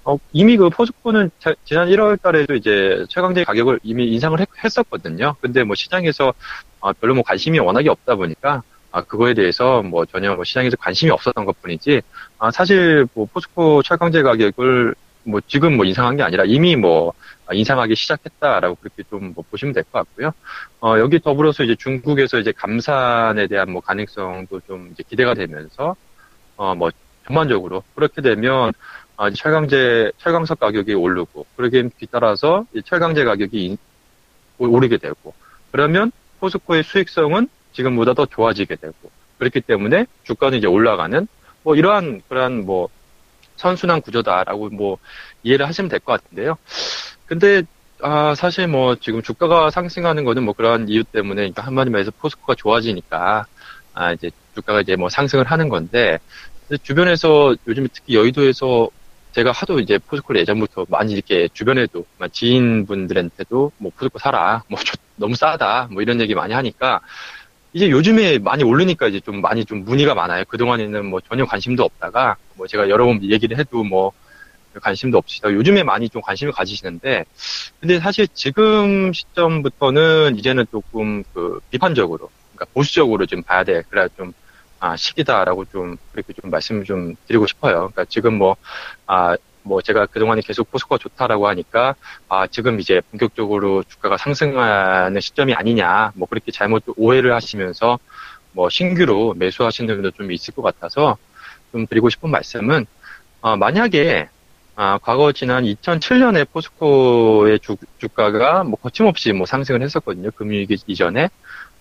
어, 0.05 0.19
이미 0.33 0.59
그 0.59 0.69
포스코는 0.69 1.31
자, 1.39 1.55
지난 1.65 1.89
1월 1.89 2.21
달에도 2.21 2.55
이제 2.55 3.07
철강제 3.09 3.45
가격을 3.45 3.81
이미 3.85 4.09
인상을 4.13 4.39
했, 4.39 4.79
었거든요 4.79 5.35
근데 5.41 5.65
뭐 5.65 5.75
시장에서 5.75 6.35
어, 6.81 6.93
별로 6.93 7.15
뭐 7.15 7.25
관심이 7.25 7.59
워낙에 7.59 7.89
없다 7.89 8.17
보니까 8.17 8.63
아, 8.93 9.03
그거에 9.03 9.33
대해서 9.33 9.83
뭐 9.83 10.05
전혀 10.05 10.35
뭐 10.35 10.45
시장에서 10.45 10.77
관심이 10.77 11.11
없었던 11.11 11.47
것 11.47 11.63
뿐이지, 11.63 12.03
아, 12.39 12.51
사실 12.51 13.07
뭐 13.15 13.27
포스코 13.33 13.83
철강제 13.83 14.21
가격을 14.21 14.95
뭐 15.25 15.41
지금 15.47 15.77
뭐 15.77 15.87
인상한 15.87 16.17
게 16.17 16.23
아니라 16.23 16.45
이미 16.45 16.77
뭐 16.77 17.15
인상하기 17.55 17.95
시작했다라고 17.97 18.77
그렇게 18.77 19.03
좀 19.11 19.33
뭐 19.35 19.45
보시면 19.51 19.75
될 19.75 19.85
것 19.85 19.93
같고요. 20.01 20.33
어, 20.81 20.99
여기 20.99 21.21
더불어서 21.21 21.63
이제 21.65 21.75
중국에서 21.77 22.39
이제 22.39 22.53
감산에 22.53 23.47
대한 23.47 23.71
뭐 23.73 23.81
가능성도 23.83 24.61
좀 24.67 24.91
이제 24.93 25.03
기대가 25.09 25.35
되면서 25.35 25.95
어, 26.57 26.75
뭐 26.75 26.91
전반적으로 27.27 27.83
그렇게 27.95 28.23
되면 28.23 28.73
아, 29.17 29.31
철강제 29.31 30.13
철강석 30.19 30.59
가격이 30.61 30.95
오르고 30.95 31.47
그러기에 31.57 31.91
뒤따라서 31.99 32.65
철강제 32.87 33.25
가격이 33.25 33.65
인, 33.67 33.79
오르게 34.59 34.97
되고 34.99 35.35
그러면 35.71 36.11
포스코의 36.41 36.83
수익성은 36.85 37.49
지금보다 37.73 38.15
더 38.15 38.27
좋아지게 38.27 38.77
되고 38.77 39.11
그렇기 39.39 39.61
때문에 39.63 40.07
주가는 40.25 40.59
이제 40.59 40.67
올라가는 40.67 41.27
뭐 41.63 41.77
이러한 41.77 42.23
그러한 42.29 42.65
뭐 42.67 42.89
선순환 43.57 44.01
구조다라고 44.01 44.71
뭐 44.71 44.99
이해를 45.43 45.67
하시면 45.69 45.89
될 45.91 46.01
것 46.01 46.23
같은데요. 46.23 46.57
근데 47.31 47.63
아 48.03 48.35
사실 48.35 48.67
뭐 48.67 48.97
지금 48.97 49.23
주가가 49.23 49.71
상승하는 49.71 50.25
거는 50.25 50.43
뭐 50.43 50.53
그러한 50.53 50.89
이유 50.89 51.05
때문에 51.05 51.37
그러니까 51.37 51.63
한마디로 51.63 51.97
해서 52.01 52.11
포스코가 52.19 52.57
좋아지니까 52.57 53.47
아 53.95 54.13
이제 54.13 54.33
주가가 54.57 54.81
이제 54.81 54.97
뭐 54.97 55.09
상승을 55.09 55.45
하는 55.45 55.69
건데 55.69 56.19
주변에서 56.83 57.55
요즘 57.69 57.87
특히 57.93 58.17
여의도에서 58.17 58.89
제가 59.31 59.53
하도 59.53 59.79
이제 59.79 59.97
포스코를 60.09 60.41
예전부터 60.41 60.87
많이 60.89 61.13
이렇게 61.13 61.49
주변에도 61.55 62.05
지인분들한테도 62.33 63.71
뭐 63.79 63.93
포스코 63.97 64.19
사라 64.19 64.65
뭐 64.69 64.81
너무 65.15 65.37
싸다 65.37 65.87
뭐 65.93 66.03
이런 66.03 66.21
얘기 66.21 66.35
많이 66.35 66.53
하니까 66.53 67.01
이제 67.73 67.91
요즘에 67.91 68.39
많이 68.39 68.65
오르니까 68.65 69.07
이제 69.07 69.21
좀 69.21 69.41
많이 69.41 69.65
좀 69.65 69.85
문의가 69.85 70.15
많아요. 70.15 70.43
그동안에는 70.49 71.07
뭐 71.07 71.21
전혀 71.21 71.45
관심도 71.45 71.85
없다가 71.85 72.35
뭐 72.55 72.67
제가 72.67 72.89
여러 72.89 73.07
번 73.07 73.23
얘기를 73.23 73.57
해도 73.57 73.85
뭐 73.85 74.11
관심도 74.81 75.19
없으시다. 75.19 75.53
요즘에 75.53 75.83
많이 75.83 76.09
좀 76.09 76.23
관심을 76.23 76.53
가지시는데 76.53 77.25
근데 77.81 77.99
사실 77.99 78.29
지금 78.35 79.13
시점부터는 79.13 80.37
이제는 80.39 80.67
조금 80.71 81.25
그 81.35 81.61
비판적으로 81.71 82.31
그러니까 82.55 82.67
보수적으로 82.75 83.27
좀 83.27 83.43
봐야 83.43 83.65
돼. 83.65 83.83
그래야 83.89 84.09
좀 84.17 84.33
아, 84.79 84.97
시기다라고 84.97 85.67
좀 85.67 85.97
그렇게 86.13 86.33
좀 86.33 86.51
말씀을 86.51 86.85
좀 86.85 87.15
드리고 87.27 87.47
싶어요. 87.47 87.91
그러니까 87.93 88.05
지금 88.07 88.39
뭐 88.39 88.57
아, 89.07 89.37
뭐 89.63 89.83
제가 89.83 90.07
그동안에 90.07 90.41
계속 90.41 90.71
포스코가 90.71 90.99
좋다라고 90.99 91.49
하니까 91.49 91.95
아 92.29 92.47
지금 92.47 92.81
이제 92.81 93.03
본격적으로 93.11 93.83
주가가 93.83 94.17
상승하는 94.17 95.21
시점이 95.21 95.55
아니냐 95.55 96.13
뭐 96.15 96.27
그렇게 96.29 96.51
잘못 96.51 96.83
오해를 96.97 97.35
하시면서 97.35 97.99
뭐 98.53 98.69
신규로 98.69 99.35
매수하시는 99.35 99.95
분도 99.95 100.11
좀 100.13 100.33
있을 100.33 100.55
것 100.55 100.63
같아서 100.63 101.17
좀 101.73 101.87
드리고 101.87 102.09
싶은 102.09 102.31
말씀은 102.31 102.87
어, 103.43 103.57
만약에 103.57 104.29
아, 104.83 104.97
과거 104.97 105.31
지난 105.31 105.65
2007년에 105.65 106.51
포스코의 106.51 107.61
주, 107.61 107.77
주가가 107.99 108.65
뭐 108.65 108.79
거침없이 108.81 109.31
뭐 109.31 109.45
상승을 109.45 109.83
했었거든요. 109.83 110.31
금융위기 110.31 110.79
이전에. 110.87 111.29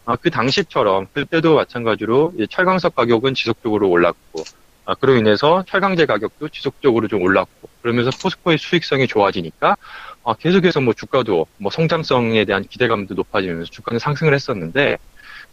아, 0.03 0.17
그 0.17 0.29
당시처럼 0.29 1.07
그때도 1.13 1.55
마찬가지로 1.55 2.33
철강석 2.49 2.95
가격은 2.95 3.35
지속적으로 3.35 3.87
올랐고 3.89 4.43
아, 4.83 4.95
그로 4.95 5.15
인해서 5.15 5.63
철강제 5.65 6.07
가격도 6.07 6.49
지속적으로 6.49 7.07
좀 7.07 7.21
올랐고 7.21 7.69
그러면서 7.81 8.11
포스코의 8.21 8.57
수익성이 8.57 9.07
좋아지니까 9.07 9.77
아, 10.25 10.33
계속해서 10.33 10.81
뭐 10.81 10.93
주가도 10.93 11.47
뭐 11.55 11.71
성장성에 11.71 12.43
대한 12.43 12.65
기대감도 12.65 13.13
높아지면서 13.13 13.71
주가는 13.71 13.97
상승을 13.97 14.33
했었는데 14.33 14.97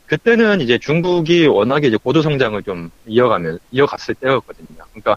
그때는 0.06 0.62
이제 0.62 0.78
중국이 0.78 1.46
워낙에 1.46 1.86
이제 1.86 1.96
고도 1.96 2.22
성장을 2.22 2.60
좀 2.64 2.90
이어가면 3.06 3.60
이어갔을 3.70 4.16
때였거든요. 4.16 4.78
그러니까 4.90 5.16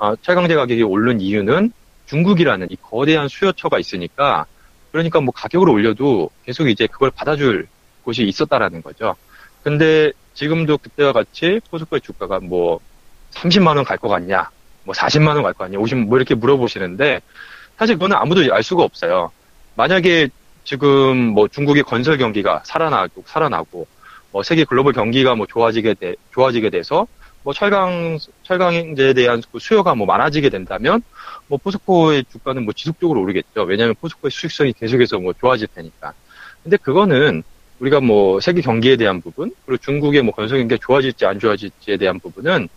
아, 0.00 0.16
철강제 0.22 0.54
가격이 0.54 0.82
오른 0.82 1.20
이유는 1.20 1.72
중국이라는 2.06 2.68
이 2.70 2.76
거대한 2.76 3.28
수요처가 3.28 3.78
있으니까 3.78 4.46
그러니까 4.92 5.20
뭐 5.20 5.32
가격을 5.32 5.68
올려도 5.68 6.30
계속 6.44 6.68
이제 6.68 6.86
그걸 6.86 7.10
받아줄 7.10 7.68
곳이 8.02 8.24
있었다라는 8.24 8.82
거죠. 8.82 9.14
근데 9.62 10.10
지금도 10.34 10.78
그때와 10.78 11.12
같이 11.12 11.60
포스코의 11.70 12.00
주가가 12.00 12.40
뭐 12.40 12.80
30만 13.32 13.76
원 13.76 13.84
갈 13.84 13.98
것 13.98 14.08
같냐, 14.08 14.50
뭐 14.84 14.94
40만 14.94 15.34
원 15.36 15.42
갈 15.42 15.52
것 15.54 15.58
같냐, 15.64 15.78
50, 15.78 15.98
뭐 16.08 16.16
이렇게 16.18 16.34
물어보시는데 16.34 17.20
사실 17.78 17.96
그거는 17.96 18.16
아무도 18.16 18.42
알 18.54 18.62
수가 18.62 18.82
없어요. 18.84 19.32
만약에 19.76 20.30
지금 20.64 21.18
뭐 21.34 21.48
중국의 21.48 21.82
건설 21.84 22.18
경기가 22.18 22.62
살아나고 22.64 23.24
살아나고 23.26 23.86
뭐 24.32 24.42
세계 24.42 24.64
글로벌 24.64 24.94
경기가 24.94 25.34
뭐 25.34 25.46
좋아지게 25.46 25.94
돼 25.94 26.14
좋아지게 26.34 26.70
돼서 26.70 27.06
뭐 27.42 27.52
철강 27.52 28.18
철강제에 28.42 29.12
대한 29.14 29.42
그 29.50 29.58
수요가 29.58 29.94
뭐 29.94 30.06
많아지게 30.06 30.50
된다면 30.50 31.02
뭐 31.46 31.58
포스코의 31.58 32.24
주가는 32.30 32.64
뭐 32.64 32.72
지속적으로 32.74 33.20
오르겠죠. 33.22 33.62
왜냐하면 33.62 33.94
포스코의 34.00 34.30
수익성이 34.30 34.72
계속해서 34.72 35.18
뭐 35.18 35.32
좋아질 35.32 35.68
테니까. 35.74 36.12
근데 36.62 36.76
그거는 36.76 37.42
우리가 37.78 38.00
뭐 38.00 38.40
세계 38.40 38.60
경기에 38.60 38.96
대한 38.96 39.22
부분 39.22 39.54
그리고 39.64 39.82
중국의 39.82 40.22
뭐 40.22 40.34
건설 40.34 40.58
경기가 40.58 40.78
좋아질지 40.84 41.24
안 41.24 41.38
좋아질지에 41.38 41.96
대한 41.96 42.20
부분은 42.20 42.68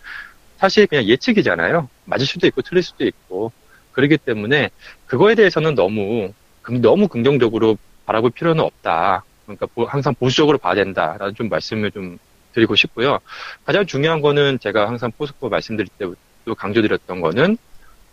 사실 0.56 0.86
그냥 0.86 1.04
예측이잖아요. 1.04 1.88
맞을 2.06 2.26
수도 2.26 2.46
있고 2.46 2.62
틀릴 2.62 2.82
수도 2.82 3.04
있고 3.04 3.52
그렇기 3.92 4.16
때문에 4.18 4.70
그거에 5.06 5.34
대해서는 5.34 5.74
너무 5.74 6.32
너무 6.80 7.08
긍정적으로 7.08 7.76
바라볼 8.06 8.30
필요는 8.30 8.64
없다. 8.64 9.24
그러니까 9.44 9.66
항상 9.88 10.14
보수적으로 10.14 10.56
봐야 10.56 10.74
된다라는 10.74 11.34
좀 11.34 11.50
말씀을 11.50 11.90
좀 11.90 12.18
드리고 12.54 12.76
싶고요. 12.76 13.18
가장 13.64 13.84
중요한 13.86 14.20
거는 14.20 14.58
제가 14.60 14.88
항상 14.88 15.10
포스코 15.16 15.48
말씀드릴 15.48 15.88
때도 15.98 16.54
강조드렸던 16.56 17.20
거는 17.20 17.56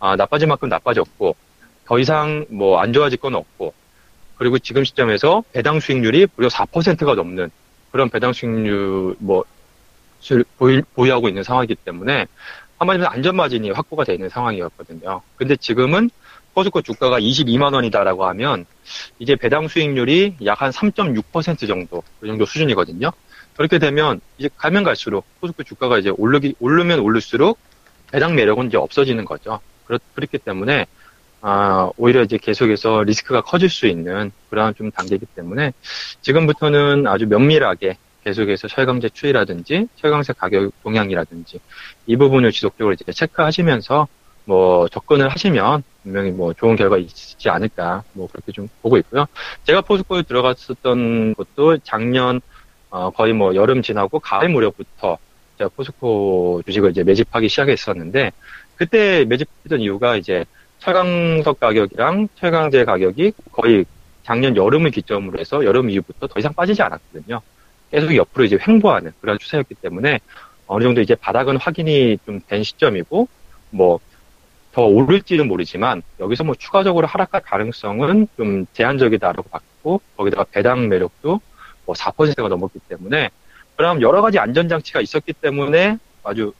아, 0.00 0.16
나빠질 0.16 0.48
만큼 0.48 0.68
나빠졌고 0.68 1.36
더 1.84 1.98
이상 1.98 2.44
뭐 2.50 2.80
안 2.80 2.92
좋아질 2.92 3.18
건 3.18 3.34
없고 3.34 3.72
그리고 4.36 4.58
지금 4.58 4.82
시점에서 4.84 5.44
배당 5.52 5.78
수익률이 5.80 6.26
무려 6.36 6.48
4%가 6.48 7.14
넘는 7.14 7.50
그런 7.92 8.08
배당 8.10 8.32
수익률 8.32 9.16
뭐 9.18 9.44
보유, 10.58 10.82
보유하고 10.94 11.28
있는 11.28 11.42
상황이기 11.42 11.74
때문에 11.76 12.26
한마디로 12.78 13.08
안전 13.08 13.36
마진이 13.36 13.70
확보가 13.70 14.04
되어 14.04 14.14
있는 14.16 14.28
상황이었거든요. 14.28 15.20
근데 15.36 15.54
지금은 15.56 16.10
포스코 16.54 16.82
주가가 16.82 17.20
22만 17.20 17.72
원이다라고 17.74 18.26
하면 18.26 18.66
이제 19.18 19.36
배당 19.36 19.68
수익률이 19.68 20.36
약 20.44 20.60
한 20.62 20.70
3.6% 20.70 21.66
정도 21.68 22.02
그 22.20 22.26
정도 22.26 22.44
수준이거든요. 22.44 23.10
그렇게 23.56 23.78
되면 23.78 24.20
이제 24.38 24.48
가면 24.56 24.82
갈수록 24.82 25.24
포스코 25.40 25.62
주가가 25.62 25.98
이제 25.98 26.10
오르기 26.10 26.54
오르면 26.60 27.00
오를수록 27.00 27.58
배당 28.10 28.34
매력은 28.34 28.68
이제 28.68 28.76
없어지는 28.76 29.24
거죠. 29.24 29.60
그렇, 29.86 29.98
그렇기 30.14 30.38
때문에 30.38 30.86
아, 31.40 31.90
오히려 31.96 32.22
이제 32.22 32.38
계속해서 32.38 33.02
리스크가 33.02 33.42
커질 33.42 33.68
수 33.68 33.86
있는 33.86 34.30
그러한 34.48 34.74
좀 34.74 34.90
단계이기 34.90 35.26
때문에 35.34 35.72
지금부터는 36.20 37.06
아주 37.06 37.26
면밀하게 37.26 37.98
계속해서 38.24 38.68
철강제 38.68 39.08
추이라든지 39.08 39.88
철강제 39.96 40.32
가격 40.34 40.72
동향이라든지 40.84 41.58
이 42.06 42.16
부분을 42.16 42.52
지속적으로 42.52 42.94
이제 42.94 43.10
체크하시면서 43.10 44.06
뭐 44.44 44.88
접근을 44.88 45.28
하시면 45.28 45.82
분명히 46.02 46.30
뭐 46.30 46.52
좋은 46.52 46.76
결과 46.76 46.98
있지 46.98 47.48
않을까 47.48 48.04
뭐 48.12 48.28
그렇게 48.30 48.52
좀 48.52 48.68
보고 48.80 48.96
있고요. 48.98 49.26
제가 49.64 49.80
포스코에 49.82 50.22
들어갔었던 50.22 51.34
것도 51.34 51.78
작년 51.78 52.40
어 52.92 53.10
거의 53.10 53.32
뭐 53.32 53.54
여름 53.54 53.82
지나고 53.82 54.20
가을 54.20 54.50
무렵부터 54.50 55.18
제가 55.58 55.70
포스코 55.76 56.62
주식을 56.66 56.90
이제 56.90 57.02
매집하기 57.04 57.48
시작했었는데 57.48 58.32
그때 58.76 59.24
매집했던 59.24 59.80
이유가 59.80 60.16
이제 60.16 60.44
철강석 60.80 61.60
가격이랑 61.60 62.28
철강제 62.36 62.84
가격이 62.84 63.32
거의 63.52 63.86
작년 64.24 64.56
여름을 64.56 64.90
기점으로 64.90 65.38
해서 65.40 65.64
여름 65.64 65.90
이후부터 65.90 66.26
더 66.28 66.38
이상 66.38 66.52
빠지지 66.54 66.82
않았거든요. 66.82 67.40
계속 67.90 68.14
옆으로 68.14 68.44
이제 68.44 68.58
횡보하는 68.66 69.12
그런 69.20 69.38
추세였기 69.38 69.76
때문에 69.76 70.20
어느 70.66 70.84
정도 70.84 71.00
이제 71.00 71.14
바닥은 71.14 71.56
확인이 71.58 72.18
좀 72.26 72.40
된 72.48 72.62
시점이고 72.62 73.28
뭐 73.70 74.00
더 74.72 74.82
오를지는 74.86 75.48
모르지만 75.48 76.02
여기서 76.20 76.44
뭐 76.44 76.54
추가적으로 76.54 77.06
하락할 77.06 77.42
가능성은 77.42 78.28
좀 78.36 78.66
제한적이다라고 78.72 79.42
봤고 79.50 80.00
거기다가 80.16 80.44
배당 80.50 80.88
매력도 80.88 81.40
뭐 81.86 81.94
4%가 81.94 82.48
넘었기 82.48 82.78
때문에 82.88 83.30
그럼 83.76 84.00
여러 84.02 84.22
가지 84.22 84.38
안전장치가 84.38 85.00
있었기 85.00 85.32
때문에 85.34 85.98
아주 86.22 86.52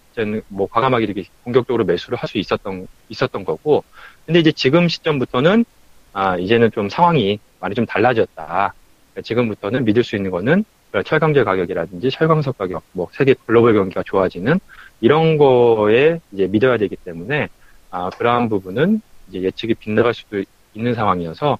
뭐 0.49 0.67
과감하게 0.67 1.05
이렇게 1.05 1.25
공격적으로 1.45 1.85
매수를 1.85 2.19
할 2.19 2.29
수 2.29 2.39
있었던 2.39 2.87
있었던 3.09 3.45
거고 3.45 3.85
근데 4.27 4.41
이제 4.41 4.53
지금 4.53 4.89
시점부터는 4.89 5.65
아 6.13 6.37
이제는 6.37 6.71
좀 6.73 6.89
상황이 6.89 7.39
많이 7.61 7.75
좀 7.75 7.87
달라졌다. 7.87 8.75
지금부터는 9.23 9.85
믿을 9.85 10.05
수 10.05 10.17
있는 10.17 10.31
거는 10.31 10.65
철강제 11.07 11.45
가격이라든지 11.45 12.11
철광석 12.11 12.59
가격, 12.59 12.83
뭐 12.93 13.09
세계 13.13 13.35
글로벌 13.47 13.75
경기가 13.75 14.03
좋아지는 14.03 14.59
이런 15.01 15.39
거에 15.39 16.21
이제 16.33 16.47
믿어야 16.47 16.77
되기 16.77 16.97
때문에 16.97 17.49
아 17.91 18.11
그러한 18.11 18.49
부분은 18.49 19.01
이제 19.29 19.43
예측이 19.43 19.75
빗나갈 19.75 20.13
수도 20.15 20.43
있는 20.75 20.95
상황이어서 20.95 21.59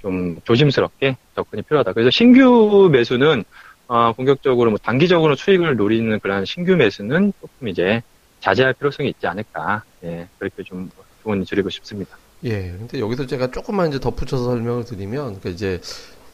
좀 0.00 0.40
조심스럽게 0.44 1.16
접근이 1.34 1.62
필요하다. 1.62 1.92
그래서 1.92 2.10
신규 2.10 2.88
매수는 2.90 3.44
어, 3.88 4.12
공격적으로 4.12 4.70
뭐 4.70 4.78
단기적으로 4.78 5.34
수익을 5.34 5.76
노리는 5.76 6.18
그런 6.20 6.44
신규 6.44 6.76
매수는 6.76 7.32
조금 7.40 7.68
이제 7.68 8.02
자제할 8.40 8.74
필요성이 8.74 9.10
있지 9.10 9.26
않을까. 9.26 9.82
예, 10.04 10.28
그렇게 10.38 10.62
좀 10.62 10.90
조언 11.22 11.44
드리고 11.44 11.70
싶습니다. 11.70 12.16
예, 12.44 12.70
근데 12.78 13.00
여기서 13.00 13.26
제가 13.26 13.50
조금만 13.50 13.88
이제 13.88 13.98
덧붙여서 14.00 14.44
설명을 14.44 14.84
드리면, 14.84 15.24
그러니까 15.24 15.50
이제 15.50 15.80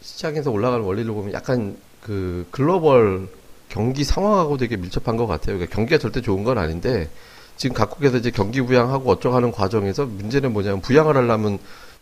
시장에서 0.00 0.50
올라가는 0.50 0.84
원리를 0.84 1.12
보면 1.12 1.32
약간 1.32 1.76
그 2.02 2.46
글로벌 2.50 3.26
경기 3.68 4.04
상황하고 4.04 4.56
되게 4.56 4.76
밀접한 4.76 5.16
것 5.16 5.26
같아요. 5.26 5.56
그러니까 5.56 5.74
경기가 5.74 5.98
절대 5.98 6.20
좋은 6.20 6.44
건 6.44 6.58
아닌데, 6.58 7.08
지금 7.56 7.74
각국에서 7.74 8.18
이제 8.18 8.30
경기 8.30 8.60
부양하고 8.60 9.10
어쩌고 9.10 9.34
하는 9.34 9.50
과정에서 9.50 10.06
문제는 10.06 10.52
뭐냐면 10.52 10.80
부양을 10.82 11.16
하려면 11.16 11.58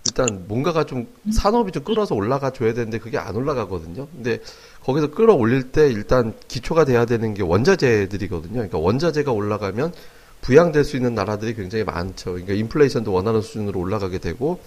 일단 0.06 0.44
뭔가가 0.46 0.84
좀 0.84 1.08
산업이 1.32 1.72
좀 1.72 1.82
끌어서 1.82 2.14
올라가 2.14 2.50
줘야 2.50 2.74
되는데 2.74 2.98
그게 2.98 3.16
안 3.16 3.34
올라가거든요. 3.36 4.06
근데 4.08 4.38
거기서 4.82 5.10
끌어올릴 5.12 5.72
때 5.72 5.90
일단 5.90 6.34
기초가 6.46 6.84
돼야 6.84 7.06
되는 7.06 7.32
게 7.32 7.42
원자재들이거든요. 7.42 8.54
그러니까 8.54 8.78
원자재가 8.78 9.32
올라가면 9.32 9.92
부양될 10.42 10.84
수 10.84 10.96
있는 10.96 11.14
나라들이 11.14 11.54
굉장히 11.54 11.84
많죠. 11.84 12.32
그러니까 12.32 12.52
인플레이션도 12.52 13.12
원하는 13.12 13.40
수준으로 13.40 13.80
올라가게 13.80 14.18
되고 14.18 14.60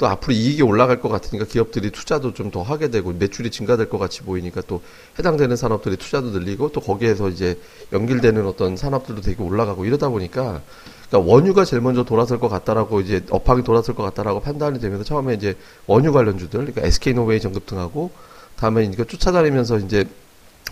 또 0.00 0.08
앞으로 0.08 0.32
이익이 0.32 0.62
올라갈 0.62 0.98
것 1.00 1.10
같으니까 1.10 1.44
기업들이 1.44 1.90
투자도 1.90 2.32
좀 2.34 2.50
더 2.50 2.62
하게 2.62 2.88
되고 2.88 3.12
매출이 3.12 3.50
증가될 3.50 3.88
것 3.88 3.98
같이 3.98 4.22
보이니까 4.22 4.62
또 4.66 4.82
해당되는 5.18 5.54
산업들이 5.54 5.96
투자도 5.96 6.30
늘리고 6.30 6.72
또 6.72 6.80
거기에서 6.80 7.28
이제 7.28 7.60
연결되는 7.92 8.44
어떤 8.44 8.76
산업들도 8.76 9.20
되게 9.20 9.40
올라가고 9.40 9.84
이러다 9.84 10.08
보니까 10.08 10.62
그러니까 11.08 11.32
원유가 11.32 11.64
제일 11.64 11.80
먼저 11.80 12.02
돌아설 12.02 12.40
것 12.40 12.48
같다라고 12.48 13.00
이제 13.02 13.22
업황이 13.30 13.62
돌아설 13.62 13.94
것 13.94 14.02
같다라고 14.02 14.40
판단이 14.40 14.80
되면서 14.80 15.04
처음에 15.04 15.34
이제 15.34 15.54
원유 15.86 16.12
관련주들 16.12 16.58
그러니까 16.58 16.80
SK노웨이 16.82 17.38
전급 17.40 17.66
등하고 17.66 18.10
다음에 18.56 18.82
이거 18.84 19.04
쫓아다니면서 19.04 19.78
이제 19.78 20.06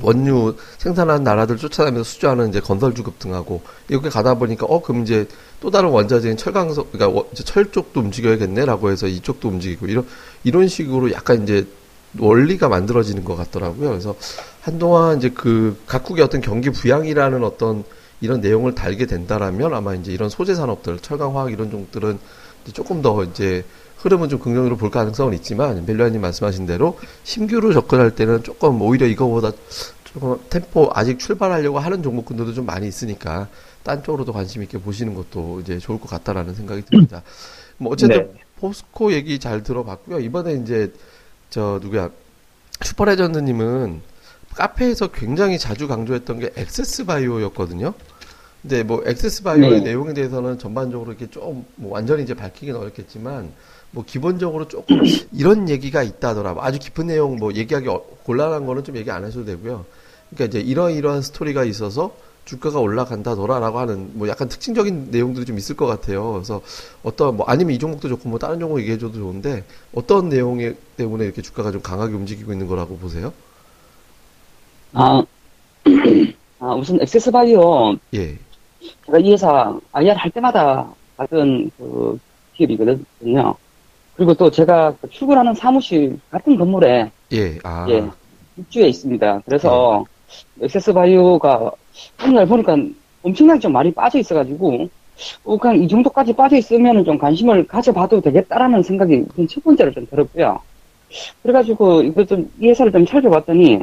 원유 0.02 0.56
생산하는 0.78 1.24
나라들 1.24 1.56
쫓아다니면서 1.56 2.08
수주하는 2.08 2.48
이제 2.50 2.60
건설 2.60 2.94
주 2.94 3.02
급 3.02 3.18
등하고 3.18 3.62
이렇게 3.88 4.08
가다 4.08 4.34
보니까 4.34 4.66
어 4.66 4.80
그럼 4.82 5.02
이제 5.02 5.26
또 5.60 5.70
다른 5.70 5.90
원자재인 5.90 6.36
철강석 6.36 6.92
그러니까 6.92 7.22
철 7.44 7.70
쪽도 7.70 8.00
움직여야겠네라고 8.00 8.90
해서 8.90 9.06
이쪽도 9.06 9.48
움직이고 9.48 9.86
이런 9.86 10.06
이런 10.44 10.68
식으로 10.68 11.12
약간 11.12 11.42
이제 11.42 11.66
원리가 12.18 12.68
만들어지는 12.68 13.24
것 13.24 13.36
같더라고요. 13.36 13.90
그래서 13.90 14.14
한동안 14.60 15.18
이제 15.18 15.30
그 15.30 15.76
각국의 15.86 16.24
어떤 16.24 16.40
경기 16.40 16.70
부양이라는 16.70 17.44
어떤 17.44 17.84
이런 18.20 18.40
내용을 18.40 18.74
달게 18.74 19.06
된다라면 19.06 19.74
아마 19.74 19.94
이제 19.94 20.12
이런 20.12 20.28
소재 20.28 20.54
산업들, 20.54 20.98
철강, 21.00 21.36
화학 21.36 21.52
이런 21.52 21.70
종들은 21.70 22.18
조금 22.72 23.02
더 23.02 23.22
이제 23.24 23.64
흐름은 23.98 24.28
좀 24.28 24.38
긍정적으로 24.38 24.76
볼 24.76 24.90
가능성은 24.90 25.34
있지만 25.34 25.84
벨류아님 25.84 26.20
말씀하신 26.20 26.66
대로 26.66 26.98
신규로 27.24 27.72
접근할 27.72 28.14
때는 28.14 28.42
조금 28.42 28.80
오히려 28.80 29.06
이거보다 29.06 29.52
조금 30.04 30.38
템포 30.48 30.90
아직 30.94 31.18
출발하려고 31.18 31.78
하는 31.78 32.02
종목군들도 32.02 32.54
좀 32.54 32.64
많이 32.64 32.86
있으니까 32.86 33.48
딴 33.82 34.02
쪽으로도 34.02 34.32
관심 34.32 34.62
있게 34.62 34.78
보시는 34.78 35.14
것도 35.14 35.60
이제 35.60 35.78
좋을 35.78 36.00
것 36.00 36.08
같다라는 36.08 36.54
생각이 36.54 36.82
듭니다. 36.82 37.22
뭐 37.76 37.92
어쨌든 37.92 38.18
네. 38.18 38.40
포스코 38.60 39.12
얘기 39.12 39.38
잘 39.38 39.62
들어봤고요. 39.62 40.20
이번에 40.20 40.54
이제 40.54 40.92
저 41.50 41.78
누구야 41.82 42.10
슈퍼레전드님은 42.82 44.00
카페에서 44.54 45.08
굉장히 45.08 45.58
자주 45.58 45.88
강조했던 45.88 46.38
게 46.40 46.50
액세스 46.56 47.04
바이오였거든요. 47.04 47.94
근데 48.62 48.82
뭐 48.82 49.02
액세스 49.06 49.42
바이오의 49.44 49.70
네. 49.70 49.80
내용에 49.80 50.14
대해서는 50.14 50.58
전반적으로 50.58 51.12
이렇게 51.12 51.28
좀 51.30 51.64
뭐 51.76 51.92
완전히 51.92 52.22
이제 52.24 52.34
밝히기는 52.34 52.78
어렵겠지만 52.78 53.52
뭐 53.90 54.04
기본적으로 54.06 54.68
조금 54.68 55.00
이런 55.32 55.68
얘기가 55.68 56.02
있다더라. 56.02 56.54
뭐 56.54 56.64
아주 56.64 56.78
깊은 56.78 57.06
내용 57.06 57.36
뭐 57.36 57.52
얘기하기 57.54 57.88
어, 57.88 58.02
곤란한 58.24 58.66
거는 58.66 58.84
좀 58.84 58.96
얘기 58.96 59.10
안 59.10 59.24
하셔도 59.24 59.46
되고요. 59.46 59.84
그러니까 60.30 60.44
이제 60.44 60.60
이런 60.60 60.92
이러한 60.92 61.22
스토리가 61.22 61.64
있어서 61.64 62.14
주가가 62.44 62.80
올라간다더라라고 62.80 63.78
하는 63.78 64.10
뭐 64.14 64.28
약간 64.28 64.48
특징적인 64.48 65.08
내용들이 65.10 65.44
좀 65.44 65.58
있을 65.58 65.76
것 65.76 65.86
같아요. 65.86 66.32
그래서 66.32 66.62
어떤 67.02 67.36
뭐 67.36 67.46
아니면 67.46 67.74
이 67.74 67.78
종목도 67.78 68.08
좋고 68.08 68.28
뭐 68.28 68.38
다른 68.38 68.58
종목 68.58 68.80
얘기해줘도 68.80 69.14
좋은데 69.14 69.64
어떤 69.94 70.28
내용 70.28 70.58
때문에 70.96 71.24
이렇게 71.24 71.42
주가가 71.42 71.70
좀 71.70 71.82
강하게 71.82 72.14
움직이고 72.14 72.52
있는 72.52 72.66
거라고 72.66 72.96
보세요? 72.96 73.32
아, 74.94 75.22
아 76.60 76.74
우선 76.74 77.00
엑세스 77.00 77.30
바이오 77.30 77.96
예. 78.14 78.38
제가 79.04 79.18
이 79.18 79.32
회사 79.32 79.78
IR 79.92 80.16
할 80.16 80.30
때마다 80.30 80.90
받은 81.16 81.70
그 81.76 82.18
기업이거든요. 82.54 83.54
그리고 84.18 84.34
또 84.34 84.50
제가 84.50 84.94
출근하는 85.10 85.54
사무실 85.54 86.18
같은 86.30 86.56
건물에 86.56 87.10
예, 87.32 87.58
아. 87.62 87.86
예, 87.88 88.04
입주해 88.56 88.88
있습니다. 88.88 89.42
그래서 89.46 90.04
예. 90.60 90.64
엑세스 90.64 90.92
바이오가 90.92 91.70
오늘 92.26 92.46
보니까 92.46 92.76
엄청나게 93.22 93.60
좀 93.60 93.72
많이 93.72 93.92
빠져 93.92 94.18
있어가지고 94.18 94.88
어, 95.44 95.56
그냥 95.56 95.80
이 95.82 95.86
정도까지 95.86 96.32
빠져 96.32 96.56
있으면 96.56 97.04
좀 97.04 97.16
관심을 97.16 97.66
가져봐도 97.68 98.20
되겠다라는 98.20 98.82
생각이 98.82 99.24
첫 99.48 99.62
번째로 99.62 99.92
좀 99.92 100.04
들었고요. 100.10 100.60
그래가지고 101.42 102.02
이거 102.02 102.24
좀 102.24 102.50
이 102.60 102.68
회사를 102.68 102.90
좀 102.92 103.06
찾아봤더니 103.06 103.78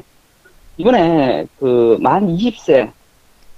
이번에 0.78 1.46
그 1.60 1.98
만 2.02 2.28
20세 2.28 2.92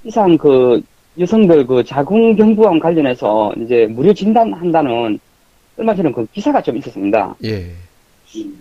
이상 0.03 0.37
그 0.37 0.81
여성들 1.19 1.65
그 1.65 1.83
자궁경부암 1.83 2.79
관련해서 2.79 3.51
이제 3.57 3.87
무료 3.89 4.13
진단한다는 4.13 5.19
얼마 5.77 5.95
전에 5.95 6.11
그 6.11 6.25
기사가 6.27 6.61
좀 6.61 6.77
있었습니다. 6.77 7.35
예. 7.43 7.71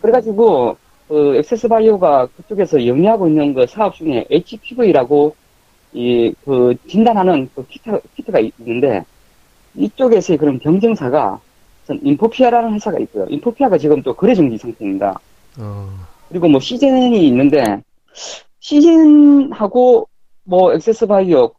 그래가지고 0.01 0.77
그 1.09 1.37
엑세스 1.37 1.69
바이오가 1.69 2.27
그쪽에서 2.37 2.87
영위하고 2.87 3.29
있는 3.29 3.55
그 3.55 3.67
사업 3.67 3.95
중에 3.95 4.27
HPV라고 4.31 5.35
이 5.93 6.35
그 6.45 6.75
진단하는 6.89 7.49
그 7.55 7.67
키트, 7.67 8.01
키트가 8.17 8.41
있는데 8.59 9.05
이쪽에서의 9.75 10.39
그런 10.39 10.59
경쟁사가 10.59 11.41
인포피아라는 11.89 12.75
회사가 12.75 12.99
있고요. 13.01 13.27
인포피아가 13.29 13.79
지금 13.79 14.03
또 14.03 14.15
거래 14.15 14.35
정지 14.35 14.59
상태입니다. 14.59 15.19
어. 15.59 15.89
그리고 16.29 16.49
뭐 16.49 16.61
씨젠이 16.61 17.27
있는데 17.29 17.63
씨젠하고 18.61 20.09
뭐 20.45 20.75
엑세스 20.75 21.07
바이오 21.07 21.53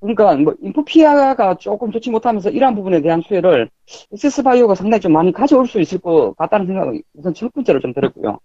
그러니까 0.00 0.34
뭐 0.36 0.54
인포피아가 0.62 1.56
조금 1.58 1.90
좋지 1.92 2.10
못하면서 2.10 2.50
이러한 2.50 2.74
부분에 2.74 3.02
대한 3.02 3.20
수혜를 3.22 3.68
엑세스 4.12 4.42
바이오가 4.42 4.74
상당히 4.74 5.00
좀 5.00 5.12
많이 5.12 5.30
가져올 5.32 5.66
수 5.66 5.80
있을 5.80 5.98
것 5.98 6.34
같다는 6.38 6.66
생각이 6.66 7.02
우선 7.14 7.34
첫 7.34 7.52
번째로 7.52 7.80
좀 7.80 7.92
들었고요. 7.92 8.38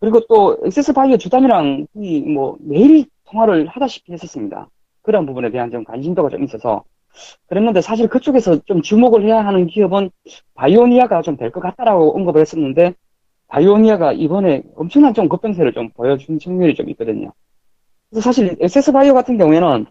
그리고 0.00 0.20
또 0.28 0.58
엑세스 0.64 0.92
바이오 0.94 1.18
주담이랑 1.18 1.86
뭐 2.34 2.56
매일 2.60 3.06
통화를 3.26 3.68
하다시피 3.68 4.12
했었습니다. 4.12 4.68
그런 5.02 5.26
부분에 5.26 5.50
대한 5.50 5.70
좀 5.70 5.84
관심도가 5.84 6.30
좀 6.30 6.44
있어서 6.44 6.84
그랬는데 7.48 7.80
사실 7.80 8.08
그쪽에서 8.08 8.60
좀 8.64 8.82
주목을 8.82 9.24
해야 9.24 9.44
하는 9.46 9.66
기업은 9.66 10.10
바이오니아가 10.54 11.22
좀 11.22 11.36
될 11.36 11.50
것 11.50 11.60
같다라고 11.60 12.16
언급을 12.16 12.40
했었는데 12.40 12.94
바이오니아가 13.48 14.12
이번에 14.12 14.62
엄청난 14.76 15.14
좀 15.14 15.28
급등세를 15.28 15.72
좀 15.72 15.90
보여준 15.90 16.38
측면이 16.38 16.74
좀 16.74 16.88
있거든요. 16.90 17.32
그래서 18.10 18.22
사실 18.22 18.56
엑세스 18.60 18.92
바이오 18.92 19.14
같은 19.14 19.38
경우에는 19.38 19.86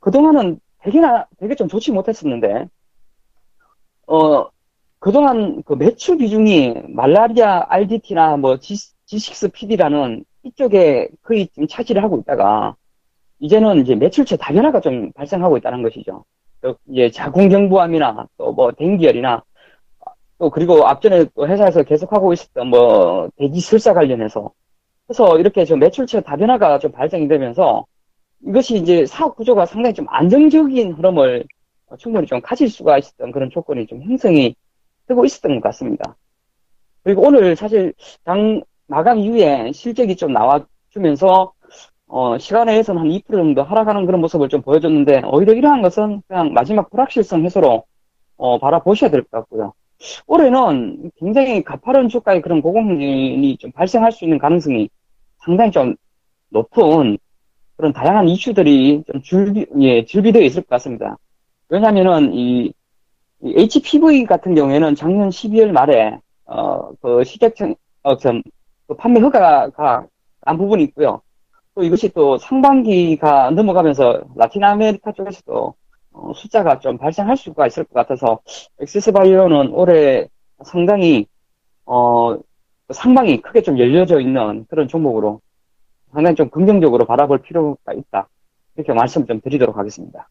그동안은 0.00 0.60
되게나, 0.80 1.26
되게 1.38 1.54
좀 1.54 1.68
좋지 1.68 1.92
못했었는데, 1.92 2.66
어, 4.06 4.46
그동안 4.98 5.62
그 5.64 5.74
매출 5.74 6.18
비중이 6.18 6.74
말라리아 6.88 7.66
RDT나 7.68 8.36
뭐 8.36 8.58
G, 8.58 8.74
G6PD라는 9.06 10.24
이쪽에 10.44 11.08
거의 11.22 11.48
좀 11.54 11.66
차지를 11.68 12.02
하고 12.02 12.18
있다가, 12.18 12.76
이제는 13.40 13.82
이제 13.82 13.94
매출체 13.94 14.36
다변화가 14.36 14.80
좀 14.80 15.12
발생하고 15.12 15.56
있다는 15.58 15.82
것이죠. 15.82 16.24
또 16.60 16.76
이제 16.90 17.10
자궁경부암이나 17.10 18.28
또 18.36 18.52
뭐 18.52 18.72
댕기열이나 18.72 19.42
또 20.38 20.50
그리고 20.50 20.86
앞전에 20.86 21.26
또 21.34 21.48
회사에서 21.48 21.82
계속하고 21.82 22.32
있었던 22.32 22.68
뭐 22.68 23.28
대기술사 23.36 23.94
관련해서 23.94 24.52
그래서 25.06 25.38
이렇게 25.38 25.64
좀 25.64 25.78
매출체 25.80 26.20
다변화가 26.22 26.78
좀 26.80 26.92
발생이 26.92 27.28
되면서 27.28 27.86
이것이 28.46 28.76
이제 28.76 29.06
사업 29.06 29.36
구조가 29.36 29.66
상당히 29.66 29.94
좀 29.94 30.06
안정적인 30.08 30.92
흐름을 30.94 31.44
충분히 31.98 32.26
좀 32.26 32.40
가질 32.40 32.68
수가 32.68 32.98
있었던 32.98 33.32
그런 33.32 33.50
조건이 33.50 33.86
좀 33.86 34.02
형성이 34.02 34.54
되고 35.06 35.24
있었던 35.24 35.54
것 35.56 35.62
같습니다. 35.68 36.16
그리고 37.02 37.22
오늘 37.26 37.56
사실 37.56 37.94
장 38.24 38.62
마감 38.86 39.18
이후에 39.18 39.72
실적이 39.72 40.16
좀 40.16 40.32
나와주면서 40.32 41.52
어, 42.06 42.38
시간에 42.38 42.72
의해서는 42.72 43.02
한 43.02 43.08
2% 43.08 43.30
정도 43.32 43.62
하락하는 43.62 44.06
그런 44.06 44.20
모습을 44.20 44.48
좀 44.48 44.62
보여줬는데 44.62 45.22
오히려 45.26 45.52
이러한 45.52 45.82
것은 45.82 46.22
그냥 46.26 46.52
마지막 46.54 46.90
불확실성 46.90 47.44
해소로 47.44 47.84
어, 48.36 48.58
바라보셔야 48.58 49.10
될 49.10 49.22
것 49.22 49.30
같고요. 49.30 49.74
올해는 50.26 51.10
굉장히 51.16 51.62
가파른 51.64 52.08
주가의 52.08 52.40
그런 52.40 52.62
고공률이 52.62 53.56
좀 53.58 53.72
발생할 53.72 54.12
수 54.12 54.24
있는 54.24 54.38
가능성이 54.38 54.88
상당히 55.38 55.70
좀 55.72 55.96
높은 56.50 57.18
그런 57.78 57.92
다양한 57.92 58.28
이슈들이 58.28 59.04
좀 59.06 59.22
준비, 59.22 59.66
예, 59.80 60.04
준비되어 60.04 60.42
있을 60.42 60.62
것 60.62 60.68
같습니다. 60.70 61.16
왜냐면은 61.68 62.34
이, 62.34 62.72
이 63.40 63.54
HPV 63.56 64.26
같은 64.26 64.56
경우에는 64.56 64.96
작년 64.96 65.28
12월 65.30 65.70
말에, 65.70 66.18
어, 66.46 66.90
그 67.00 67.22
식약청, 67.22 67.76
어, 68.02 68.16
좀, 68.16 68.42
그 68.88 68.96
판매 68.96 69.20
허가가 69.20 70.06
난 70.40 70.58
부분이 70.58 70.82
있고요. 70.84 71.22
또 71.76 71.84
이것이 71.84 72.08
또 72.08 72.36
상반기가 72.38 73.50
넘어가면서 73.52 74.22
라틴 74.34 74.64
아메리카 74.64 75.12
쪽에서도 75.12 75.74
어, 76.14 76.32
숫자가 76.34 76.80
좀 76.80 76.98
발생할 76.98 77.36
수가 77.36 77.68
있을 77.68 77.84
것 77.84 77.94
같아서 77.94 78.40
엑세스 78.80 79.12
바이오는 79.12 79.70
올해 79.70 80.26
상당히 80.64 81.26
어, 81.86 82.36
상방이 82.92 83.40
크게 83.40 83.62
좀 83.62 83.78
열려져 83.78 84.18
있는 84.18 84.66
그런 84.68 84.88
종목으로 84.88 85.40
상당히 86.12 86.36
좀 86.36 86.48
긍정적으로 86.50 87.04
바라볼 87.04 87.38
필요가 87.38 87.92
있다. 87.92 88.28
이렇게 88.76 88.92
말씀 88.92 89.26
좀 89.26 89.40
드리도록 89.40 89.76
하겠습니다. 89.76 90.28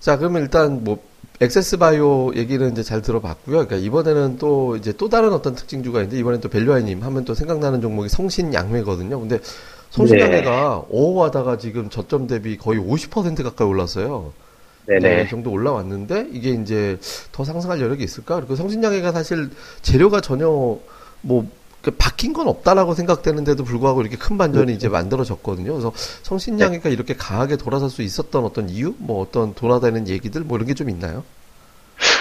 자, 0.00 0.16
그러면 0.16 0.42
일단 0.42 0.84
뭐 0.84 0.98
엑세스 1.40 1.76
바이오 1.76 2.34
얘기는 2.34 2.70
이제 2.70 2.82
잘 2.82 3.00
들어봤고요. 3.00 3.66
그러니까 3.66 3.76
이번에는 3.76 4.38
또 4.38 4.76
이제 4.76 4.92
또 4.92 5.08
다른 5.08 5.32
어떤 5.32 5.54
특징주가 5.54 6.00
있는데 6.00 6.18
이번엔 6.18 6.40
또 6.40 6.48
벨류아님 6.48 7.02
하면 7.02 7.24
또 7.24 7.34
생각나는 7.34 7.80
종목이 7.80 8.08
성신양매거든요. 8.08 9.20
근데 9.20 9.38
성신양매가 9.90 10.86
네. 10.88 10.96
5호 10.96 11.20
하다가 11.20 11.58
지금 11.58 11.88
저점 11.90 12.26
대비 12.26 12.56
거의 12.56 12.80
50% 12.80 13.42
가까이 13.44 13.66
올랐어요. 13.68 14.32
네네. 14.86 15.00
네, 15.00 15.28
정도 15.28 15.50
올라왔는데 15.50 16.28
이게 16.32 16.50
이제 16.50 16.98
더 17.30 17.44
상승할 17.44 17.80
여력이 17.80 18.02
있을까? 18.02 18.36
그리고 18.36 18.56
성신양해가 18.56 19.12
사실 19.12 19.50
재료가 19.82 20.20
전혀 20.20 20.48
뭐 21.20 21.46
바뀐 21.90 22.32
건 22.32 22.48
없다라고 22.48 22.94
생각되는데도 22.94 23.64
불구하고 23.64 24.00
이렇게 24.00 24.16
큰 24.16 24.38
반전이 24.38 24.66
그렇죠. 24.66 24.76
이제 24.76 24.88
만들어졌거든요. 24.88 25.72
그래서 25.72 25.92
성신양해가 26.22 26.88
네. 26.88 26.94
이렇게 26.94 27.14
강하게 27.14 27.56
돌아설 27.56 27.90
수 27.90 28.02
있었던 28.02 28.44
어떤 28.44 28.68
이유, 28.68 28.94
뭐 28.98 29.22
어떤 29.22 29.54
돌아다니는 29.54 30.08
얘기들 30.08 30.42
뭐 30.42 30.56
이런 30.56 30.66
게 30.66 30.74
좀 30.74 30.88
있나요? 30.90 31.24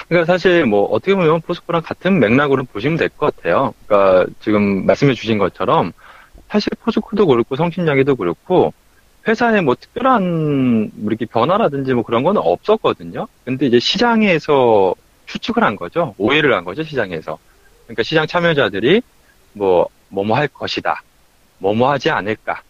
그러니까 0.10 0.32
사실 0.32 0.66
뭐 0.66 0.86
어떻게 0.86 1.14
보면 1.14 1.42
포스코랑 1.42 1.82
같은 1.84 2.20
맥락으로 2.20 2.64
보시면 2.64 2.98
될 2.98 3.10
것 3.10 3.36
같아요. 3.36 3.74
그러니까 3.86 4.26
지금 4.42 4.86
말씀해 4.86 5.14
주신 5.14 5.38
것처럼 5.38 5.92
사실 6.50 6.70
포스코도 6.82 7.28
그렇고 7.28 7.56
성신양해도 7.56 8.16
그렇고 8.16 8.74
회사에 9.28 9.60
뭐 9.62 9.76
특별한 9.76 10.92
뭐 10.96 11.10
이렇게 11.10 11.26
변화라든지 11.26 11.94
뭐 11.94 12.04
그런 12.04 12.24
건 12.24 12.38
없었거든요. 12.38 13.28
근데 13.44 13.66
이제 13.68 13.80
시장에서 13.80 14.96
추측을 15.26 15.62
한 15.64 15.76
거죠. 15.76 16.16
오해를 16.18 16.54
한 16.56 16.64
거죠, 16.64 16.84
시장에서. 16.84 17.38
그러니까 17.86 18.04
시장 18.04 18.26
참여자들이 18.26 19.02
뭐, 19.58 19.90
뭐뭐 20.10 20.38
할 20.38 20.48
것이다. 20.48 21.02
뭐뭐 21.60 21.92
하지 21.92 22.10
않을까. 22.10 22.62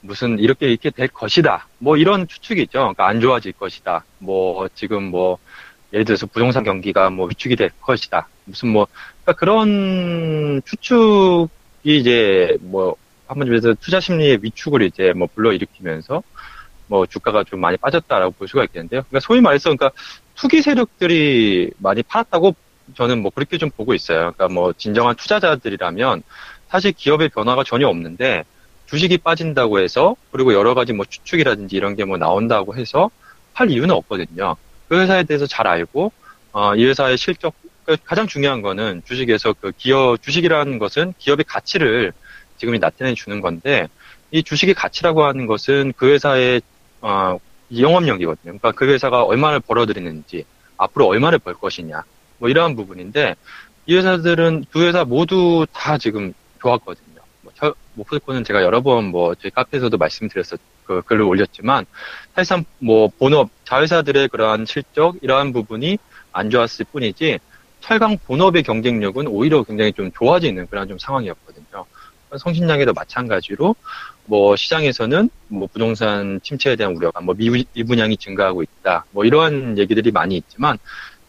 무슨 0.00 0.38
이렇게 0.38 0.68
이렇게 0.68 0.90
될 0.90 1.08
것이다. 1.08 1.66
뭐 1.78 1.96
이런 1.96 2.28
추측이 2.28 2.62
있죠. 2.62 2.78
그러니까 2.78 3.08
안 3.08 3.20
좋아질 3.20 3.52
것이다. 3.52 4.04
뭐 4.18 4.68
지금 4.74 5.04
뭐 5.04 5.38
예를 5.92 6.04
들어서 6.04 6.26
부동산 6.26 6.64
경기가 6.64 7.10
뭐 7.10 7.26
위축이 7.26 7.56
될 7.56 7.70
것이다. 7.80 8.28
무슨 8.44 8.68
뭐 8.68 8.86
그러니까 9.24 9.32
그런 9.38 10.62
추측이 10.64 11.98
이제 11.98 12.56
뭐 12.60 12.96
한번 13.26 13.46
좀해서 13.48 13.74
투자 13.74 14.00
심리의 14.00 14.38
위축을 14.42 14.82
이제 14.82 15.12
뭐 15.12 15.28
불러일으키면서 15.34 16.22
뭐 16.88 17.06
주가가 17.06 17.42
좀 17.44 17.60
많이 17.60 17.76
빠졌다라고 17.76 18.32
볼 18.32 18.48
수가 18.48 18.64
있겠는데요. 18.64 19.02
그러니까 19.02 19.20
소위 19.20 19.40
말해서 19.40 19.74
그러니까 19.74 19.90
투기 20.36 20.62
세력들이 20.62 21.72
많이 21.78 22.02
팔았다고 22.02 22.54
저는 22.94 23.22
뭐 23.22 23.30
그렇게 23.30 23.58
좀 23.58 23.70
보고 23.70 23.94
있어요. 23.94 24.32
그러니까 24.36 24.48
뭐 24.48 24.72
진정한 24.72 25.16
투자자들이라면 25.16 26.22
사실 26.68 26.92
기업의 26.92 27.30
변화가 27.30 27.64
전혀 27.64 27.88
없는데 27.88 28.44
주식이 28.86 29.18
빠진다고 29.18 29.80
해서 29.80 30.16
그리고 30.30 30.54
여러 30.54 30.74
가지 30.74 30.92
뭐 30.92 31.04
추측이라든지 31.08 31.76
이런 31.76 31.96
게 31.96 32.04
뭐 32.04 32.16
나온다고 32.18 32.76
해서 32.76 33.10
팔 33.54 33.70
이유는 33.70 33.90
없거든요. 33.90 34.56
그 34.88 35.00
회사에 35.00 35.24
대해서 35.24 35.46
잘 35.46 35.66
알고 35.66 36.12
어, 36.52 36.74
이 36.76 36.84
회사의 36.86 37.18
실적 37.18 37.54
그 37.84 37.96
가장 38.04 38.26
중요한 38.26 38.62
거는 38.62 39.02
주식에서 39.04 39.54
그 39.60 39.72
기업 39.76 40.20
주식이라는 40.22 40.78
것은 40.78 41.14
기업의 41.18 41.44
가치를 41.48 42.12
지금이 42.58 42.78
나타내 42.78 43.14
주는 43.14 43.40
건데 43.40 43.88
이 44.30 44.42
주식의 44.42 44.74
가치라고 44.74 45.24
하는 45.24 45.46
것은 45.46 45.92
그 45.96 46.12
회사의 46.12 46.62
어, 47.00 47.38
영업력이거든요. 47.76 48.58
그러니까 48.58 48.72
그 48.72 48.86
회사가 48.86 49.24
얼마를 49.24 49.60
벌어들이는지 49.60 50.44
앞으로 50.76 51.06
얼마를 51.08 51.38
벌 51.38 51.54
것이냐 51.54 52.04
뭐 52.38 52.48
이러한 52.48 52.76
부분인데 52.76 53.34
이 53.86 53.96
회사들은 53.96 54.66
두 54.70 54.82
회사 54.86 55.04
모두 55.04 55.66
다 55.72 55.98
지금 55.98 56.32
좋았거든요. 56.60 57.20
뭐, 57.42 57.52
모프스코는 57.94 58.44
제가 58.44 58.62
여러 58.62 58.80
번 58.82 59.04
뭐 59.04 59.34
저희 59.34 59.50
카페에서도 59.50 59.96
말씀드렸었 59.96 60.58
그 60.84 61.02
글을 61.02 61.22
올렸지만 61.22 61.84
사실상 62.34 62.64
뭐 62.78 63.08
본업 63.18 63.50
자회사들의 63.64 64.28
그러한 64.28 64.66
실적 64.66 65.16
이러한 65.22 65.52
부분이 65.52 65.98
안 66.32 66.50
좋았을 66.50 66.86
뿐이지 66.92 67.38
철강 67.80 68.18
본업의 68.26 68.62
경쟁력은 68.62 69.26
오히려 69.26 69.62
굉장히 69.62 69.92
좀 69.92 70.10
좋아지는 70.12 70.66
그런 70.68 70.88
좀 70.88 70.98
상황이었거든요. 70.98 71.84
성신양에도 72.36 72.92
마찬가지로 72.92 73.74
뭐 74.26 74.56
시장에서는 74.56 75.30
뭐 75.48 75.68
부동산 75.72 76.40
침체에 76.42 76.74
대한 76.76 76.94
우려가 76.96 77.20
뭐 77.20 77.34
미분양이 77.36 78.16
증가하고 78.16 78.62
있다 78.62 79.04
뭐 79.12 79.24
이러한 79.24 79.78
얘기들이 79.78 80.10
많이 80.10 80.36
있지만 80.36 80.78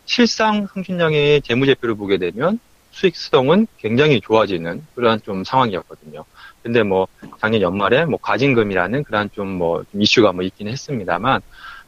실상 0.07 0.67
성신양의 0.73 1.41
재무제표를 1.43 1.95
보게 1.95 2.17
되면 2.17 2.59
수익성은 2.91 3.67
굉장히 3.77 4.19
좋아지는 4.19 4.83
그러한 4.95 5.21
좀 5.23 5.43
상황이었거든요. 5.43 6.25
근데 6.63 6.81
뭐 6.81 7.07
작년 7.39 7.61
연말에 7.61 8.05
뭐 8.05 8.17
과징금이라는 8.21 9.03
그러한 9.03 9.29
좀뭐 9.33 9.83
이슈가 9.93 10.31
뭐 10.31 10.43
있긴 10.43 10.67
했습니다만 10.69 11.41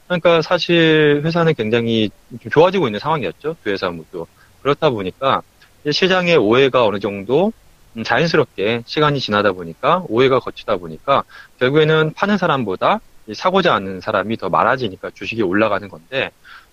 그러니까 0.06 0.42
사실 0.42 1.22
회사는 1.24 1.56
굉장히 1.56 2.12
좀 2.42 2.52
좋아지고 2.52 2.88
있는 2.88 3.00
상황이었죠. 3.00 3.56
두 3.64 3.70
회사 3.72 3.90
모두 3.90 4.28
그렇다 4.62 4.92
보니까 4.92 5.42
시장의 5.90 6.38
오해가 6.38 6.86
어느 6.86 7.00
정도 7.00 7.54
음, 7.96 8.04
자연스럽게 8.04 8.84
시간이 8.86 9.20
지나다 9.20 9.54
보니까 9.54 10.04
오해가 10.10 10.40
거치다 10.40 10.78
보니까 10.78 11.24
결국에는 11.60 12.14
파는 12.14 12.38
사람보다 12.38 13.00
사고자 13.34 13.74
하는 13.74 14.02
사람이 14.02 14.38
더 14.38 14.50
많아지니까 14.50 15.12
주식이 15.12 15.42
올라가는 15.42 15.88
건데 15.88 16.32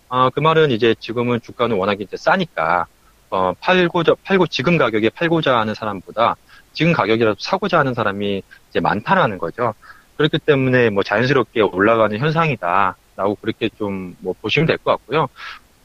어, 0.09 0.31
그 0.31 0.41
말은 0.41 0.71
이제 0.71 0.95
지금은 1.01 1.41
주가는 1.41 1.77
워낙 1.77 2.01
이제 2.01 2.17
싸니까 2.17 2.87
어, 3.31 3.53
팔고자 3.61 4.15
팔고 4.25 4.47
지금 4.47 4.79
가격에 4.79 5.11
팔고자 5.11 5.59
하는 5.59 5.75
사람보다 5.75 6.37
지금 6.73 6.93
가격이라도 6.93 7.37
사고자 7.41 7.79
하는 7.81 7.95
사람이 7.95 8.43
이제 8.71 8.81
많다라는 8.81 9.39
거죠. 9.39 9.75
그렇기 10.17 10.39
때문에 10.39 10.91
뭐 10.91 11.03
자연스럽게 11.03 11.61
올라가는 11.63 12.17
현상이다라고 12.19 13.35
그렇게 13.41 13.69
좀 13.79 14.15
뭐 14.21 14.35
보시면 14.41 14.67
될 14.67 14.79
것 14.79 14.93
같고요. 14.93 15.29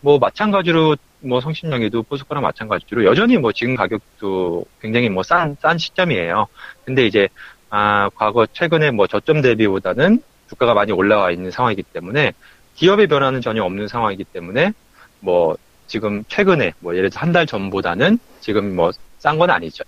뭐 0.02 0.20
마찬가지로 0.20 0.96
뭐 1.22 1.42
성신령에도 1.42 2.04
포스코랑 2.04 2.44
마찬가지로 2.44 3.06
여전히 3.06 3.38
뭐 3.38 3.52
지금 3.52 3.76
가격도 3.76 4.66
굉장히 4.82 5.10
뭐 5.10 5.24
싼 5.24 5.56
싼 5.62 5.78
시점이에요. 5.78 6.48
근데 6.86 7.06
이제 7.08 7.28
아 7.70 8.10
과거 8.16 8.46
최근에 8.48 8.92
뭐 8.92 9.08
저점 9.08 9.42
대비보다는 9.42 10.22
주가가 10.50 10.74
많이 10.74 10.92
올라와 10.92 11.32
있는 11.32 11.52
상황이기 11.52 11.84
때문에 11.84 12.34
기업의 12.82 13.06
변화는 13.08 13.42
전혀 13.42 13.64
없는 13.64 13.88
상황이기 13.88 14.24
때문에 14.26 14.74
뭐 15.20 15.56
지금 15.88 16.24
최근에 16.28 16.74
뭐 16.80 16.96
예를 16.98 17.12
들어 17.12 17.22
한 17.22 17.32
달 17.32 17.46
전보다는 17.46 18.18
지금 18.42 18.76
뭐 18.76 18.92
싼 19.20 19.38
건 19.38 19.52
아니죠. 19.52 19.84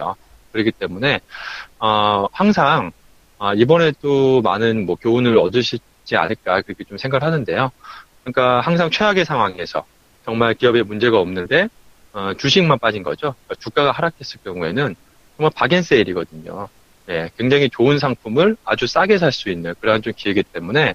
그렇기 0.51 0.71
때문에 0.73 1.19
어 1.79 2.27
항상 2.32 2.91
아, 3.39 3.53
이번에도 3.56 4.41
많은 4.43 4.86
뭐 4.86 4.95
교훈을 4.95 5.39
얻으시지 5.39 6.15
않을까 6.15 6.62
그렇게 6.62 6.84
좀 6.84 6.99
생각을 6.99 7.23
하는데요. 7.23 7.71
그러니까 8.23 8.62
항상 8.62 8.91
최악의 8.91 9.25
상황에서 9.25 9.86
정말 10.23 10.53
기업에 10.53 10.84
문제가 10.84 11.17
없는데 11.19 11.67
어, 12.13 12.34
주식만 12.38 12.77
빠진 12.77 13.01
거죠. 13.01 13.34
그러니까 13.47 13.56
주가가 13.60 13.91
하락했을 13.91 14.39
경우에는 14.43 14.95
정말 15.38 15.51
박앤세일이거든요. 15.56 16.69
예, 17.10 17.32
굉장히 17.38 17.69
좋은 17.71 17.97
상품을 17.97 18.56
아주 18.63 18.86
싸게 18.88 19.17
살 19.17 19.32
수 19.32 19.49
있는 19.49 19.73
그러한 19.82 20.03
좀 20.03 20.13
기회이기 20.15 20.43
때문에 20.43 20.93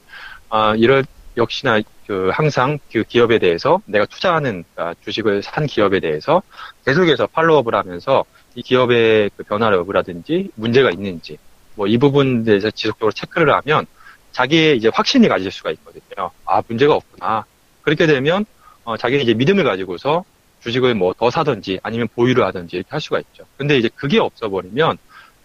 아, 0.49 0.75
이럴 0.77 1.05
역시나 1.39 1.81
그 2.07 2.31
항상 2.33 2.79
그 2.93 3.05
기업에 3.05 3.39
대해서 3.39 3.81
내가 3.87 4.07
투자하는 4.07 4.65
그러니까 4.75 4.95
주식을 5.05 5.43
산 5.43 5.67
기업에 5.67 6.01
대해서 6.01 6.43
계속해서 6.87 7.29
팔로업을 7.29 7.75
하면서 7.75 8.25
이 8.55 8.63
기업의 8.63 9.31
그 9.37 9.45
변화 9.45 9.73
여부라든지 9.73 10.51
문제가 10.57 10.91
있는지 10.91 11.39
뭐 11.75 11.87
이 11.89 11.97
부분에 11.99 12.45
대해서 12.45 12.71
지속적으로 12.71 13.13
체크를 13.13 13.55
하면 13.55 13.87
자기의 14.33 14.77
이제 14.77 14.91
확신이 14.93 15.29
가질 15.29 15.51
수가 15.51 15.71
있거든요. 15.73 16.31
아 16.45 16.63
문제가 16.69 16.95
없구나. 16.95 17.45
그렇게 17.83 18.07
되면 18.07 18.45
어, 18.85 18.97
자기는 18.97 19.23
이제 19.25 19.35
믿음을 19.35 19.65
가지고서 19.65 20.25
주식을 20.61 20.95
뭐 20.95 21.15
더 21.15 21.31
사든지 21.31 21.81
아니면 21.83 22.09
보유를 22.15 22.45
하든지 22.47 22.77
이렇게 22.77 22.89
할 22.91 23.01
수가 23.01 23.21
있죠. 23.21 23.45
근데 23.57 23.79
이제 23.79 23.89
그게 23.95 24.19
없어버리면 24.19 24.99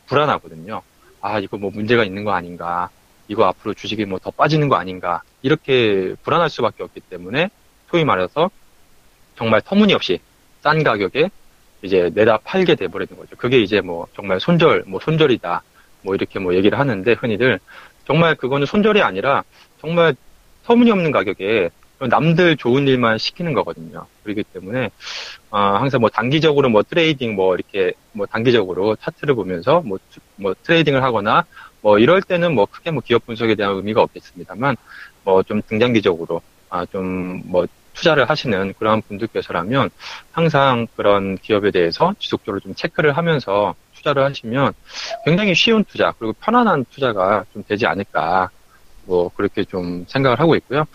불안하거든요. 0.07 0.81
아 1.21 1.39
이거 1.39 1.57
뭐 1.57 1.71
문제가 1.71 2.03
있는 2.03 2.23
거 2.23 2.33
아닌가. 2.33 2.89
이거 3.27 3.45
앞으로 3.45 3.73
주식이 3.73 4.05
뭐 4.05 4.19
더 4.19 4.31
빠지는 4.31 4.69
거 4.69 4.75
아닌가. 4.75 5.21
이렇게 5.43 6.15
불안할 6.23 6.49
수밖에 6.49 6.81
없기 6.83 7.01
때문에 7.01 7.49
소위 7.91 8.03
말해서 8.03 8.49
정말 9.35 9.61
터무니없이 9.61 10.19
싼 10.61 10.83
가격에 10.83 11.29
이제 11.83 12.09
내다 12.15 12.37
팔게 12.37 12.75
돼버리는 12.75 13.15
거죠. 13.15 13.35
그게 13.35 13.59
이제 13.59 13.81
뭐 13.81 14.07
정말 14.15 14.39
손절, 14.39 14.85
뭐 14.87 14.99
손절이다. 15.01 15.61
뭐 16.01 16.15
이렇게 16.15 16.39
뭐 16.39 16.55
얘기를 16.55 16.79
하는데 16.79 17.13
흔히들 17.13 17.59
정말 18.05 18.35
그거는 18.35 18.65
손절이 18.65 19.01
아니라 19.01 19.43
정말 19.79 20.15
터무니없는 20.63 21.11
가격에 21.11 21.69
남들 21.99 22.57
좋은 22.57 22.87
일만 22.87 23.17
시키는 23.17 23.53
거거든요. 23.53 24.05
그렇기 24.23 24.43
때문에 24.43 24.89
어, 25.51 25.57
항상 25.57 26.01
뭐 26.01 26.09
단기적으로 26.09 26.69
뭐 26.69 26.83
트레이딩 26.83 27.35
뭐 27.35 27.55
이렇게 27.55 27.93
뭐 28.11 28.25
단기적으로 28.25 28.95
차트를 28.97 29.35
보면서 29.35 29.81
뭐, 29.85 29.99
뭐 30.35 30.53
트레이딩을 30.63 31.03
하거나 31.03 31.45
뭐 31.81 31.99
이럴 31.99 32.21
때는 32.21 32.55
뭐 32.55 32.65
크게 32.65 32.91
뭐 32.91 33.01
기업 33.05 33.25
분석에 33.25 33.55
대한 33.55 33.75
의미가 33.75 34.01
없겠습니다만 34.01 34.75
뭐 35.23 35.43
좀 35.43 35.61
중장기적으로 35.67 36.41
아 36.69 36.85
좀 36.85 37.41
뭐 37.45 37.65
투자를 37.93 38.27
하시는 38.27 38.73
그러한 38.79 39.03
분들께서라면 39.07 39.91
항상 40.31 40.87
그런 40.95 41.37
기업에 41.37 41.69
대해서 41.69 42.15
지속적으로 42.17 42.59
좀 42.59 42.73
체크를 42.73 43.15
하면서 43.15 43.75
투자를 43.95 44.23
하시면 44.23 44.73
굉장히 45.25 45.53
쉬운 45.53 45.83
투자 45.83 46.11
그리고 46.17 46.33
편안한 46.41 46.85
투자가 46.89 47.45
좀 47.53 47.63
되지 47.67 47.85
않을까 47.85 48.49
뭐 49.05 49.29
그렇게 49.35 49.63
좀 49.63 50.05
생각을 50.07 50.39
하고 50.39 50.55
있고요. 50.55 50.85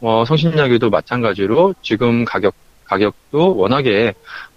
뭐 0.00 0.24
성신약에도 0.24 0.90
마찬가지로 0.90 1.74
지금 1.82 2.24
가격 2.24 2.54
가격도 2.84 3.56
워낙에 3.56 4.14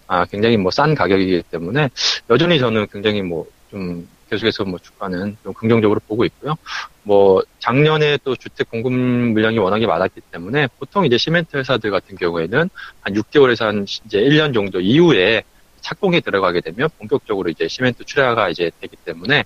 아 0.08 0.26
굉장히 0.26 0.58
뭐 0.58 0.72
싼 0.72 0.96
가격이기 0.96 1.44
때문에 1.52 1.90
여전히 2.32 2.58
저는 2.60 2.88
굉장히 2.92 3.22
뭐좀 3.22 4.08
계속해서 4.32 4.64
뭐 4.64 4.80
주가는 4.80 5.38
좀 5.44 5.54
긍정적으로 5.54 6.00
보고 6.08 6.24
있고요. 6.26 6.56
뭐 7.04 7.44
작년에 7.60 8.18
또 8.24 8.36
주택 8.36 8.70
공급 8.72 8.94
물량이 8.94 9.58
워낙에 9.58 9.86
많았기 9.86 10.22
때문에 10.32 10.68
보통 10.80 11.06
이제 11.06 11.18
시멘트 11.18 11.58
회사들 11.58 11.92
같은 11.92 12.16
경우에는 12.16 12.70
한 13.02 13.14
6개월에서 13.14 13.66
한 13.66 13.86
이제 14.06 14.20
1년 14.20 14.54
정도 14.54 14.80
이후에 14.80 15.44
착공에 15.82 16.22
들어가게 16.22 16.62
되면 16.62 16.90
본격적으로 16.98 17.50
이제 17.50 17.68
시멘트 17.68 18.06
출하가 18.06 18.50
이제 18.50 18.72
되기 18.80 18.96
때문에 19.04 19.44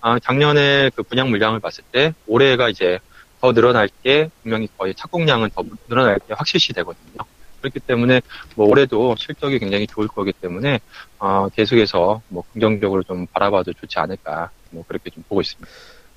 아, 0.00 0.18
작년에 0.18 0.90
그 0.94 1.02
분양 1.02 1.30
물량을 1.30 1.58
봤을 1.60 1.82
때 1.90 2.14
올해가 2.26 2.68
이제 2.68 3.00
더 3.40 3.52
늘어날 3.52 3.88
게 4.04 4.30
분명히 4.42 4.68
거의 4.76 4.94
착공량은 4.94 5.50
더 5.54 5.64
늘어날 5.88 6.18
게 6.18 6.34
확실시 6.34 6.72
되거든요. 6.74 7.24
그렇기 7.60 7.80
때문에 7.80 8.20
뭐 8.54 8.66
올해도 8.66 9.16
실적이 9.16 9.58
굉장히 9.58 9.86
좋을 9.86 10.08
거기 10.08 10.32
때문에 10.32 10.80
어, 11.18 11.48
계속해서 11.48 12.22
뭐 12.28 12.44
긍정적으로 12.52 13.02
좀 13.02 13.26
바라봐도 13.26 13.72
좋지 13.72 13.98
않을까 13.98 14.50
뭐 14.70 14.84
그렇게 14.86 15.10
좀 15.10 15.22
보고 15.28 15.40
있습니다. 15.40 15.68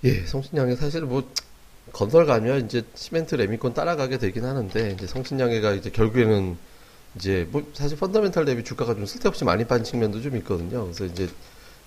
예, 0.04 0.26
성신양이 0.26 0.76
사실 0.76 1.02
뭐 1.02 1.30
건설 1.92 2.26
가면 2.26 2.66
이제 2.66 2.84
시멘트 2.96 3.36
레미콘 3.36 3.74
따라가게 3.74 4.18
되긴 4.18 4.46
하는데 4.46 4.92
이제 4.92 5.08
성신양이가 5.08 5.74
이제 5.74 5.90
결국에는 5.90 6.58
이제 7.16 7.48
뭐 7.52 7.64
사실 7.74 7.98
펀더멘탈 7.98 8.46
대비 8.46 8.64
주가가 8.64 8.94
좀 8.94 9.06
쓸데없이 9.06 9.44
많이 9.44 9.66
빠진 9.66 9.84
측면도 9.84 10.22
좀 10.22 10.38
있거든요. 10.38 10.84
그래서 10.84 11.06
이제 11.06 11.28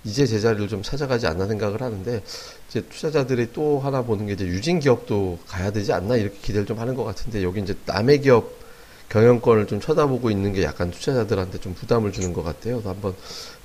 이제 0.04 0.26
제자리를 0.26 0.68
좀 0.68 0.82
찾아가지 0.82 1.26
않나 1.26 1.46
생각을 1.46 1.80
하는데 1.80 2.22
이제 2.68 2.82
투자자들이 2.82 3.52
또 3.54 3.80
하나 3.80 4.02
보는 4.02 4.26
게 4.26 4.34
이제 4.34 4.44
유진 4.44 4.78
기업도 4.78 5.38
가야 5.46 5.70
되지 5.70 5.92
않나 5.92 6.16
이렇게 6.16 6.36
기대를 6.42 6.66
좀 6.66 6.78
하는 6.78 6.94
것 6.94 7.04
같은데 7.04 7.42
여기 7.42 7.60
이제 7.60 7.74
남의 7.86 8.20
기업 8.20 8.63
경영권을 9.08 9.66
좀 9.66 9.80
쳐다보고 9.80 10.30
있는 10.30 10.52
게 10.52 10.64
약간 10.64 10.90
투자자들한테 10.90 11.60
좀 11.60 11.74
부담을 11.74 12.12
주는 12.12 12.32
것 12.32 12.42
같아요. 12.42 12.76
그래서 12.76 12.90
한번 12.90 13.14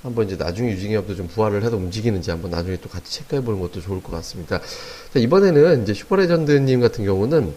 한번 0.02 0.26
이제 0.26 0.36
나중에 0.36 0.70
유진기업도 0.70 1.16
좀 1.16 1.28
부활을 1.28 1.62
해서 1.62 1.76
움직이는지 1.76 2.30
한번 2.30 2.50
나중에 2.50 2.76
또 2.80 2.88
같이 2.88 3.18
체크해 3.18 3.42
보는 3.42 3.60
것도 3.60 3.80
좋을 3.80 4.02
것 4.02 4.12
같습니다. 4.12 4.60
자, 5.12 5.18
이번에는 5.18 5.82
이제 5.82 5.92
슈퍼레전드님 5.92 6.80
같은 6.80 7.04
경우는 7.04 7.52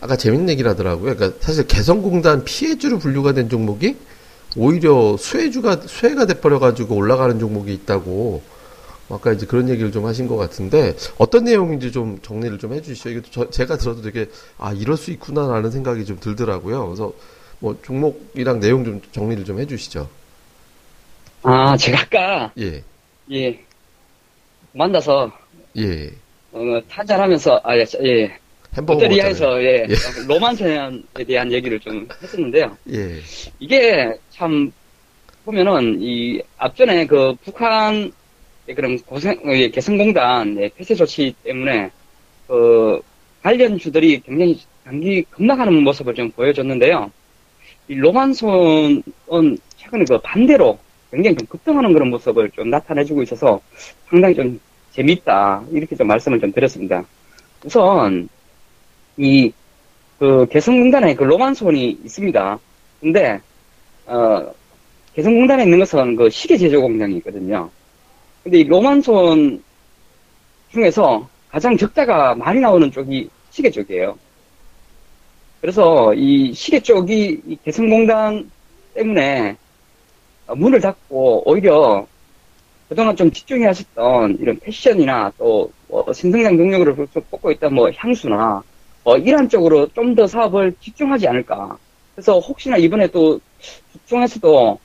아까 0.00 0.16
재밌는 0.16 0.50
얘기를 0.50 0.70
하더라고요. 0.70 1.14
그러니까 1.14 1.38
사실 1.40 1.66
개성공단 1.66 2.44
피해주로 2.44 2.98
분류가 2.98 3.32
된 3.32 3.48
종목이 3.48 3.96
오히려 4.56 5.16
수혜주가 5.18 5.82
수혜가 5.86 6.26
돼버려가지고 6.26 6.94
올라가는 6.94 7.38
종목이 7.38 7.72
있다고 7.72 8.42
아까 9.10 9.32
이제 9.32 9.46
그런 9.46 9.68
얘기를 9.68 9.90
좀 9.90 10.06
하신 10.06 10.28
것 10.28 10.36
같은데 10.36 10.94
어떤 11.16 11.44
내용인지 11.44 11.92
좀 11.92 12.18
정리를 12.20 12.58
좀 12.58 12.74
해주시죠. 12.74 13.10
이게 13.10 13.22
저, 13.30 13.48
제가 13.48 13.76
들어도 13.78 14.02
되게 14.02 14.28
아 14.58 14.72
이럴 14.72 14.96
수 14.96 15.10
있구나라는 15.10 15.70
생각이 15.70 16.04
좀 16.04 16.20
들더라고요. 16.20 16.86
그래서 16.86 17.12
뭐 17.58 17.76
종목이랑 17.82 18.60
내용 18.60 18.84
좀 18.84 19.00
정리를 19.12 19.44
좀 19.44 19.58
해주시죠. 19.60 20.08
아 21.42 21.76
제가 21.76 22.02
아까 22.02 22.52
예, 22.58 22.82
예 23.32 23.64
만나서 24.72 25.32
예. 25.78 26.10
어, 26.52 26.80
타잔하면서 26.88 27.60
아예 27.64 27.84
예, 28.02 28.38
햄버거 28.74 29.00
롯데리아에서 29.00 29.46
먹었잖아요. 29.46 29.68
예, 29.68 29.86
예. 29.88 30.26
로만스에 30.26 31.24
대한 31.26 31.52
얘기를 31.52 31.80
좀 31.80 32.06
했었는데요. 32.22 32.76
예, 32.92 33.20
이게 33.58 34.14
참 34.30 34.70
보면은 35.44 35.98
이 36.00 36.42
앞전에 36.58 37.06
그 37.06 37.34
북한 37.42 38.12
그런 38.74 38.98
고생 39.00 39.40
예, 39.46 39.68
개성공단 39.68 40.56
예, 40.60 40.70
폐쇄 40.76 40.94
조치 40.94 41.34
때문에 41.44 41.90
그 42.46 43.00
관련주들이 43.42 44.20
굉장히 44.20 44.58
단기 44.84 45.22
급락하는 45.30 45.82
모습을 45.82 46.14
좀 46.14 46.30
보여줬는데요. 46.32 47.10
이 47.88 47.94
로만손은 47.94 49.02
최근에 49.76 50.04
그 50.08 50.18
반대로 50.20 50.78
굉장히 51.10 51.36
좀 51.36 51.46
급등하는 51.48 51.92
그런 51.92 52.10
모습을 52.10 52.50
좀 52.50 52.70
나타내주고 52.70 53.22
있어서 53.22 53.60
상당히 54.08 54.34
좀 54.34 54.60
재밌다 54.92 55.64
이렇게 55.72 55.96
좀 55.96 56.06
말씀을 56.06 56.40
좀 56.40 56.52
드렸습니다. 56.52 57.04
우선 57.64 58.28
이 59.16 59.52
그 60.18 60.46
개성공단에 60.50 61.14
그 61.14 61.24
로만손이 61.24 62.00
있습니다. 62.04 62.58
근데 63.00 63.40
어 64.06 64.52
개성공단에 65.14 65.64
있는 65.64 65.78
것은 65.78 66.16
그 66.16 66.28
시계 66.30 66.56
제조 66.56 66.80
공장이 66.80 67.16
있거든요. 67.18 67.70
근데 68.48 68.60
이 68.60 68.64
로만손 68.64 69.62
중에서 70.72 71.28
가장 71.50 71.76
적자가 71.76 72.34
많이 72.34 72.60
나오는 72.60 72.90
쪽이 72.90 73.28
시계 73.50 73.70
쪽이에요. 73.70 74.18
그래서 75.60 76.14
이 76.14 76.54
시계 76.54 76.80
쪽이 76.80 77.42
이 77.46 77.58
개성공단 77.62 78.50
때문에 78.94 79.58
어, 80.46 80.54
문을 80.54 80.80
닫고 80.80 81.42
오히려 81.50 82.06
그동안 82.88 83.16
좀 83.16 83.30
집중해 83.30 83.66
하셨던 83.66 84.38
이런 84.40 84.58
패션이나 84.60 85.32
또 85.36 85.70
뭐 85.88 86.10
신성장 86.12 86.56
동력으로 86.56 86.94
좀 87.12 87.22
꼽고 87.30 87.50
있던 87.52 87.74
뭐 87.74 87.90
향수나 87.90 88.62
어, 89.04 89.16
이런 89.18 89.48
쪽으로 89.50 89.88
좀 89.88 90.14
더 90.14 90.26
사업을 90.26 90.74
집중하지 90.80 91.28
않을까. 91.28 91.76
그래서 92.14 92.38
혹시나 92.38 92.78
이번에 92.78 93.08
또 93.08 93.40
집중해서도 93.92 94.78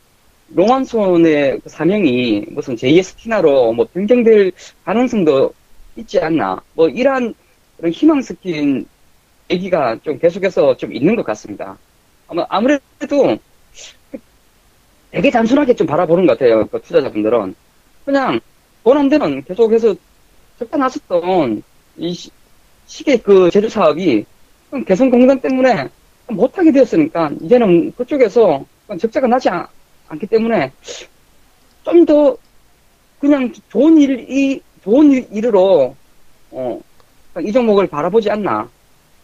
로만손의 0.49 1.61
그 1.63 1.69
사명이 1.69 2.45
무슨 2.49 2.75
제이에스티나로 2.75 3.73
뭐 3.73 3.87
변경될 3.93 4.51
가능성도 4.85 5.53
있지 5.95 6.19
않나. 6.19 6.61
뭐 6.73 6.87
이러한 6.89 7.33
그런 7.77 7.91
희망 7.91 8.21
스킨 8.21 8.85
얘기가 9.49 9.97
좀 10.03 10.17
계속해서 10.19 10.77
좀 10.77 10.93
있는 10.93 11.15
것 11.15 11.25
같습니다. 11.25 11.77
아마 12.27 12.45
아무래도 12.49 13.37
되게 15.11 15.29
단순하게 15.29 15.75
좀 15.75 15.85
바라보는 15.85 16.25
것 16.25 16.37
같아요. 16.37 16.65
그 16.67 16.81
투자자분들은. 16.81 17.55
그냥 18.05 18.39
되면 19.09 19.43
계속해서 19.43 19.95
났었던 20.77 21.63
이 21.97 22.13
시, 22.13 22.29
시계 22.85 23.17
그 23.17 23.49
제조 23.51 23.69
사업이 23.69 24.25
개성공단 24.85 25.39
때문에 25.39 25.89
못하게 26.27 26.71
되었으니까 26.71 27.31
이제는 27.41 27.93
그쪽에서 27.95 28.65
적자가 28.99 29.27
나지 29.27 29.49
않, 29.49 29.67
않기 30.13 30.27
때문에 30.27 30.71
좀 31.83 32.05
더 32.05 32.37
그냥 33.19 33.53
좋은 33.69 33.97
일이 33.97 34.61
좋은 34.83 35.11
일, 35.11 35.25
일으로 35.31 35.95
어, 36.51 36.79
이 37.41 37.51
종목을 37.51 37.87
바라보지 37.87 38.29
않나. 38.29 38.69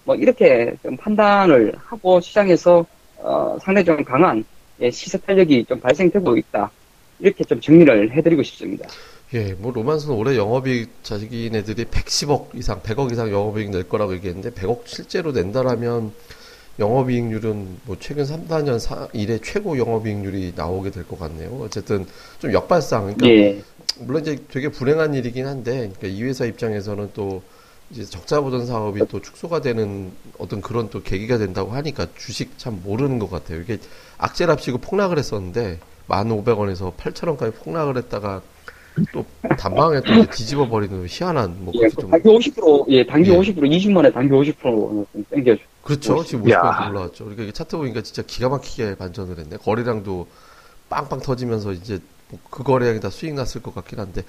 뭐, 0.05 0.15
이렇게 0.15 0.73
좀 0.81 0.97
판단을 0.97 1.73
하고 1.77 2.19
시장에서, 2.19 2.85
어, 3.17 3.57
상당히 3.61 3.85
좀 3.85 4.03
강한 4.03 4.43
예, 4.79 4.89
시세 4.89 5.17
탄력이 5.17 5.65
좀 5.65 5.79
발생되고 5.79 6.37
있다. 6.37 6.71
이렇게 7.19 7.43
좀 7.43 7.59
정리를 7.59 8.13
해드리고 8.13 8.41
싶습니다. 8.43 8.87
예, 9.33 9.53
뭐 9.53 9.71
로만스는 9.73 10.15
올해 10.15 10.37
영업이익 10.37 11.03
자기네들이 11.03 11.85
110억 11.85 12.55
이상, 12.55 12.81
100억 12.81 13.11
이상 13.11 13.29
영업이익 13.29 13.69
낼 13.69 13.83
거라고 13.83 14.13
얘기했는데 14.13 14.51
100억 14.51 14.83
실제로 14.85 15.33
낸다라면 15.33 16.13
영업이익률은 16.79 17.77
뭐 17.85 17.97
최근 17.99 18.25
3, 18.25 18.47
4년 18.47 18.79
사, 18.79 19.07
이래 19.13 19.39
최고 19.43 19.77
영업이익률이 19.77 20.53
나오게 20.55 20.91
될 20.91 21.03
것 21.05 21.19
같네요. 21.19 21.49
어쨌든 21.61 22.05
좀 22.39 22.53
역발상. 22.53 23.15
그러니까 23.15 23.27
예. 23.27 23.61
물론 23.99 24.21
이제 24.21 24.37
되게 24.49 24.69
불행한 24.69 25.13
일이긴 25.13 25.45
한데 25.45 25.91
그러니까 25.97 26.07
이 26.07 26.23
회사 26.23 26.45
입장에서는 26.45 27.11
또 27.13 27.41
이제 27.91 28.05
적자 28.05 28.39
보전 28.39 28.65
사업이 28.67 29.01
또 29.09 29.21
축소가 29.21 29.61
되는 29.61 30.11
어떤 30.37 30.61
그런 30.61 30.89
또 30.89 31.01
계기가 31.01 31.37
된다고 31.37 31.71
하니까 31.71 32.07
주식 32.17 32.57
참 32.57 32.81
모르는 32.83 33.19
것 33.19 33.29
같아요. 33.29 33.59
이게 33.61 33.79
악재랍시고 34.17 34.77
폭락을 34.77 35.17
했었는데 35.17 35.79
1,500원에서 36.07 36.95
8,000원까지 36.95 37.55
폭락을 37.55 37.97
했다가 37.97 38.41
또 39.13 39.25
단방에 39.57 40.01
또 40.01 40.25
뒤집어 40.31 40.67
버리는 40.67 41.05
희한한 41.07 41.55
뭐 41.63 41.73
예, 41.75 41.79
그렇게 41.89 41.95
그좀 41.95 42.11
단기 42.11 42.29
50%, 42.29 42.85
예, 42.89 43.05
단기 43.05 43.31
예. 43.31 43.37
50%, 43.37 43.55
20만에 43.57 44.13
단기 44.13 44.31
50%좀 44.33 45.05
땡겨줘. 45.29 45.61
그렇죠. 45.83 46.23
지금 46.23 46.49
야. 46.49 46.61
50% 46.61 46.89
올라왔죠. 46.91 47.23
그러니까 47.25 47.43
이게 47.43 47.51
차트 47.51 47.77
보니까 47.77 48.01
진짜 48.01 48.21
기가 48.25 48.49
막히게 48.49 48.95
반전을 48.95 49.37
했네. 49.39 49.57
거래량도 49.57 50.27
빵빵 50.89 51.21
터지면서 51.21 51.73
이제 51.73 51.99
뭐 52.29 52.39
그 52.49 52.61
거래량이 52.63 52.99
다 52.99 53.09
수익 53.09 53.33
났을 53.33 53.61
것 53.61 53.73
같긴 53.73 53.99
한데 53.99 54.21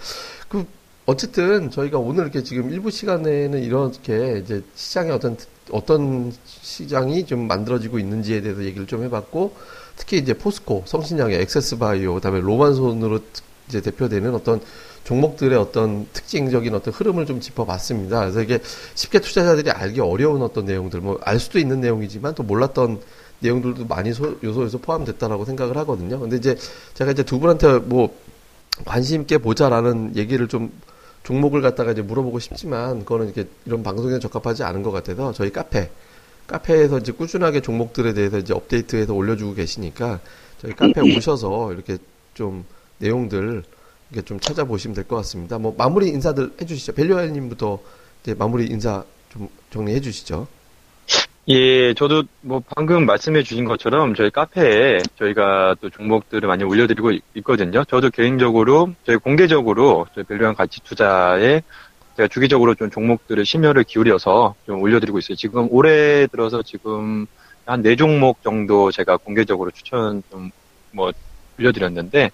그 0.49 0.64
어쨌든 1.07 1.70
저희가 1.70 1.99
오늘 1.99 2.25
이렇게 2.25 2.42
지금 2.42 2.70
일부 2.70 2.90
시간에는 2.90 3.62
이렇게 3.62 4.38
이제 4.42 4.62
시장의 4.75 5.12
어떤 5.12 5.37
특- 5.37 5.49
어떤 5.73 6.33
시장이 6.46 7.27
좀 7.27 7.46
만들어지고 7.46 7.99
있는지에 7.99 8.40
대해서 8.40 8.62
얘기를 8.64 8.87
좀 8.87 9.03
해봤고 9.05 9.55
특히 9.96 10.16
이제 10.18 10.33
포스코, 10.33 10.83
성신양의 10.87 11.40
엑세스바이오, 11.42 12.14
그다음에 12.14 12.40
로만손으로 12.40 13.18
특- 13.33 13.44
이제 13.70 13.80
대표되는 13.80 14.35
어떤 14.35 14.61
종목들의 15.04 15.56
어떤 15.56 16.06
특징적인 16.12 16.74
어떤 16.74 16.92
흐름을 16.92 17.24
좀 17.24 17.40
짚어봤습니다. 17.40 18.20
그래서 18.20 18.42
이게 18.42 18.59
쉽게 18.94 19.20
투자자들이 19.20 19.70
알기 19.70 20.00
어려운 20.00 20.42
어떤 20.42 20.64
내용들, 20.66 21.00
뭐 21.00 21.18
알 21.22 21.38
수도 21.38 21.59
있는 21.59 21.80
내용이지만 21.80 22.35
또 22.35 22.42
몰랐던 22.42 23.00
내용들도 23.38 23.87
많이 23.87 24.12
소- 24.12 24.37
요소에서 24.42 24.78
포함됐다라고 24.78 25.44
생각을 25.46 25.76
하거든요. 25.78 26.18
근데 26.20 26.37
이제 26.37 26.56
제가 26.94 27.12
이제 27.12 27.22
두 27.22 27.38
분한테 27.38 27.78
뭐 27.78 28.14
관심 28.85 29.22
있게 29.22 29.38
보자라는 29.38 30.16
얘기를 30.16 30.48
좀 30.48 30.70
종목을 31.22 31.62
갖다가 31.62 31.92
이제 31.92 32.02
물어보고 32.02 32.38
싶지만 32.40 33.00
그거는 33.00 33.26
이렇게 33.26 33.48
이런 33.66 33.83
방송에 33.83 34.18
적합하지 34.18 34.64
않은 34.64 34.83
것 34.83 34.90
같아서 34.90 35.33
저희 35.33 35.50
카페 35.52 35.90
카페에서 36.46 36.98
이제 36.98 37.12
꾸준하게 37.12 37.61
종목들에 37.62 38.12
대해서 38.14 38.38
이제 38.38 38.52
업데이트해서 38.52 39.14
올려주고 39.14 39.54
계시니까 39.54 40.20
저희 40.61 40.74
카페 40.74 41.00
오셔서 41.16 41.72
이렇게 41.72 41.96
좀 42.35 42.64
내용들 43.01 43.63
이렇게 44.11 44.25
좀 44.25 44.39
찾아보시면 44.41 44.95
될 44.95 45.05
것 45.05 45.17
같습니다. 45.17 45.59
뭐 45.59 45.75
마무리 45.77 46.09
인사들 46.09 46.53
해주시죠. 46.61 46.93
벨류아님부터 46.95 47.79
이제 48.23 48.35
마무리 48.35 48.67
인사 48.67 49.05
좀 49.33 49.49
정리해 49.71 50.01
주시죠. 50.01 50.47
예, 51.49 51.95
저도 51.95 52.25
뭐 52.43 52.63
방금 52.77 53.07
말씀해 53.07 53.43
주신 53.43 53.65
것처럼 53.65 54.15
저희 54.15 54.31
카페에 54.31 54.99
저희가 55.19 55.75
또 55.81 55.91
종목들을 55.91 56.47
많이 56.47 56.63
올려드리고 56.65 57.11
있- 57.13 57.23
있거든요. 57.37 57.83
저도 57.85 58.11
개인적으로 58.11 58.93
저희 59.05 59.17
공개적으로 59.17 60.07
저희 60.15 60.25
밸류한 60.25 60.55
가치 60.55 60.81
투자에 60.85 61.63
제가 62.17 62.29
주기적으로 62.29 62.75
좀 62.75 62.91
종목들을 62.91 63.45
심혈을 63.45 63.85
기울여서 63.85 64.55
좀 64.67 64.81
올려드리고 64.83 65.19
있어요. 65.19 65.37
지금 65.37 65.67
올해 65.71 66.27
들어서 66.29 66.63
지금 66.63 67.27
한 67.65 67.83
네 67.83 67.95
종목 67.97 68.43
정도 68.43 68.91
제가 68.91 69.17
공개적으로 69.17 69.71
추천 69.71 70.23
좀 70.31 70.51
뭐 70.93 71.13
올려드렸는데 71.61 72.31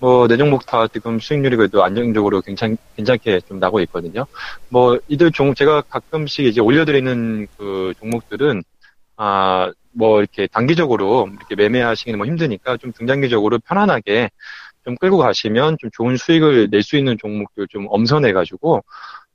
뭐네 0.00 0.36
종목 0.36 0.66
다 0.66 0.86
지금 0.88 1.18
수익률이 1.20 1.56
그래도 1.56 1.84
안정적으로 1.84 2.40
괜찮 2.40 2.76
괜찮게 2.96 3.40
좀 3.48 3.58
나고 3.60 3.80
있거든요. 3.82 4.26
뭐 4.68 4.98
이들 5.08 5.30
종 5.32 5.54
제가 5.54 5.82
가끔씩 5.82 6.46
이제 6.46 6.60
올려드리는 6.60 7.46
그 7.56 7.94
종목들은 8.00 8.62
아 9.16 9.70
뭐 9.94 10.18
이렇게 10.18 10.46
단기적으로 10.48 11.28
이렇게 11.32 11.54
매매하시기는 11.54 12.18
뭐 12.18 12.26
힘드니까 12.26 12.76
좀 12.76 12.92
중장기적으로 12.92 13.58
편안하게 13.60 14.30
좀 14.84 14.96
끌고 14.96 15.18
가시면 15.18 15.76
좀 15.80 15.90
좋은 15.92 16.16
수익을 16.16 16.68
낼 16.70 16.82
수 16.82 16.96
있는 16.96 17.16
종목들 17.18 17.68
좀 17.68 17.86
엄선해 17.88 18.32
가지고 18.32 18.84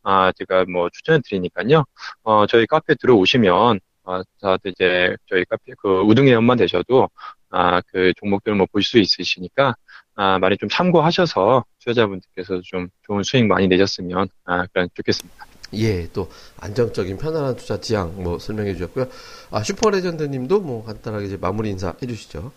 아 0.03 0.31
제가 0.33 0.65
뭐 0.65 0.89
추천해 0.91 1.19
드리니까요. 1.23 1.85
어 2.23 2.45
저희 2.47 2.65
카페 2.67 2.95
들어오시면 2.95 3.79
아 4.05 4.23
다들 4.41 4.71
이제 4.71 5.15
저희 5.29 5.45
카페 5.45 5.73
그 5.81 6.01
우등회원만 6.01 6.57
되셔도 6.57 7.09
아 7.49 7.81
그 7.91 8.13
종목들 8.17 8.55
뭐볼 8.55 8.83
수 8.83 8.99
있으시니까 8.99 9.75
아 10.15 10.39
많이 10.39 10.57
좀 10.57 10.69
참고하셔서 10.69 11.65
투자자분들께서 11.79 12.61
좀 12.63 12.89
좋은 13.03 13.23
수익 13.23 13.45
많이 13.45 13.67
내셨으면 13.67 14.27
아 14.45 14.65
그런 14.67 14.89
좋겠습니다. 14.93 15.45
예, 15.73 16.07
또 16.11 16.29
안정적인 16.57 17.17
편안한 17.17 17.55
투자 17.55 17.79
지향 17.79 18.21
뭐 18.23 18.39
설명해 18.39 18.73
주셨고요. 18.73 19.07
아 19.51 19.63
슈퍼 19.63 19.89
레전드 19.89 20.23
님도 20.23 20.61
뭐 20.61 20.83
간단하게 20.85 21.25
이제 21.25 21.37
마무리 21.37 21.69
인사 21.69 21.93
해 22.01 22.07
주시죠. 22.07 22.51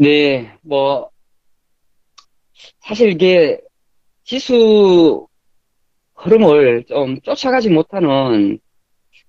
네, 0.00 0.56
뭐, 0.62 1.10
사실 2.80 3.10
이게 3.10 3.60
지수 4.24 5.26
흐름을 6.14 6.84
좀 6.88 7.20
쫓아가지 7.22 7.68
못하는 7.68 8.60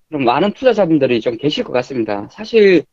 그런 0.10 0.26
많은 0.26 0.52
투자자분들이 0.54 1.22
좀 1.22 1.38
계실 1.38 1.64
것 1.64 1.72
같습니다. 1.74 2.28
사실, 2.32 2.84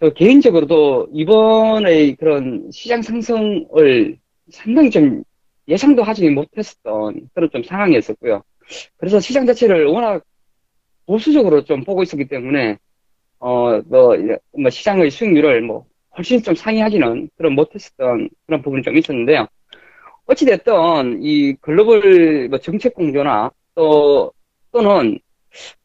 저 0.00 0.10
개인적으로도 0.10 1.08
이번에 1.12 2.14
그런 2.14 2.70
시장 2.72 3.02
상승을 3.02 4.16
상당히 4.50 4.90
좀 4.90 5.22
예상도 5.68 6.02
하지 6.02 6.28
못했었던 6.30 7.28
그런 7.34 7.50
좀 7.50 7.62
상황이었었고요. 7.62 8.42
그래서 8.96 9.20
시장 9.20 9.46
자체를 9.46 9.86
워낙 9.86 10.24
보수적으로 11.06 11.64
좀 11.64 11.84
보고 11.84 12.02
있었기 12.02 12.28
때문에, 12.28 12.78
어, 13.40 13.80
뭐, 13.82 14.16
시장의 14.70 15.10
수익률을 15.10 15.62
뭐 15.62 15.86
훨씬 16.16 16.42
좀 16.42 16.54
상회하기는 16.54 17.30
그런 17.36 17.54
못했었던 17.54 18.28
그런 18.46 18.62
부분이 18.62 18.82
좀 18.82 18.96
있었는데요. 18.96 19.46
어찌됐든 20.26 21.22
이 21.22 21.54
글로벌 21.60 22.48
뭐 22.48 22.58
정책 22.58 22.94
공조나 22.94 23.50
또 23.74 24.32
또는 24.72 25.18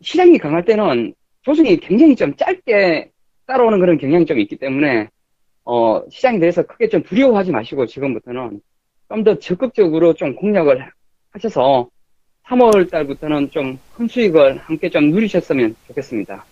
시장이 0.02 0.38
강할 0.38 0.66
때는 0.66 1.14
조정이 1.44 1.78
굉장히 1.80 2.16
좀 2.16 2.36
짧게 2.36 3.12
따라오는 3.48 3.80
그런 3.80 3.98
경향이 3.98 4.26
좀 4.26 4.40
있기 4.40 4.58
때문에 4.58 5.10
어 5.66 6.04
시장에 6.10 6.40
대해서 6.40 6.64
크게 6.64 6.90
좀 6.90 7.04
두려워하지 7.04 7.52
마시고 7.52 7.86
지금부터는 7.88 8.62
좀 9.10 9.24
더 9.24 9.38
적극적으로 9.40 10.14
좀 10.16 10.36
공략을 10.36 10.92
하셔서 11.32 11.90
3월 12.44 12.90
달부터는 12.92 13.52
좀 13.52 13.80
큰 13.96 14.08
수익을 14.08 14.58
함께 14.60 14.90
좀 14.90 15.12
누리셨으면 15.12 15.76
좋겠습니다. 15.88 16.48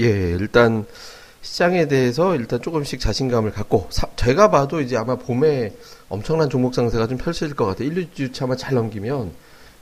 예, 0.00 0.04
일단 0.06 0.86
시장에 1.42 1.88
대해서 1.88 2.36
일단 2.36 2.60
조금씩 2.60 3.00
자신감을 3.00 3.50
갖고 3.52 3.86
사- 3.90 4.08
제가 4.16 4.50
봐도 4.50 4.80
이제 4.80 4.96
아마 4.96 5.16
봄에 5.16 5.72
엄청난 6.08 6.48
종목 6.50 6.74
상세가 6.74 7.06
좀 7.06 7.18
펼쳐질 7.18 7.54
것 7.56 7.66
같아요. 7.66 7.88
1, 7.88 8.10
2주차만 8.14 8.56
잘 8.58 8.74
넘기면 8.74 9.32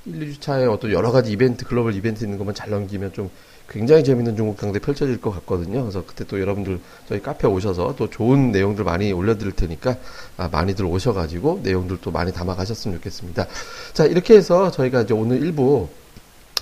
1, 0.07 0.33
2주차에 0.33 0.71
어떤 0.73 0.92
여러 0.92 1.11
가지 1.12 1.33
이벤트, 1.33 1.64
글로벌 1.64 1.95
이벤트 1.95 2.25
있는 2.25 2.38
것만 2.38 2.55
잘 2.55 2.71
넘기면 2.71 3.12
좀 3.12 3.31
굉장히 3.69 4.05
재밌는 4.05 4.37
종목 4.37 4.61
상대 4.61 4.79
펼쳐질 4.79 5.21
것 5.21 5.31
같거든요. 5.33 5.83
그래서 5.83 6.05
그때 6.07 6.25
또 6.25 6.40
여러분들 6.40 6.79
저희 7.09 7.21
카페 7.21 7.49
오셔서 7.49 7.97
또 7.97 8.09
좋은 8.09 8.53
내용들 8.53 8.85
많이 8.85 9.12
올려드릴 9.12 9.53
테니까 9.53 9.97
아, 10.37 10.49
많이들 10.49 10.85
오셔가지고 10.85 11.61
내용들 11.64 11.99
또 12.01 12.12
많이 12.12 12.33
담아가셨으면 12.33 12.99
좋겠습니다. 12.99 13.47
자, 13.92 14.05
이렇게 14.07 14.37
해서 14.37 14.71
저희가 14.71 15.03
이제 15.03 15.14
오늘 15.14 15.38
일부 15.38 15.88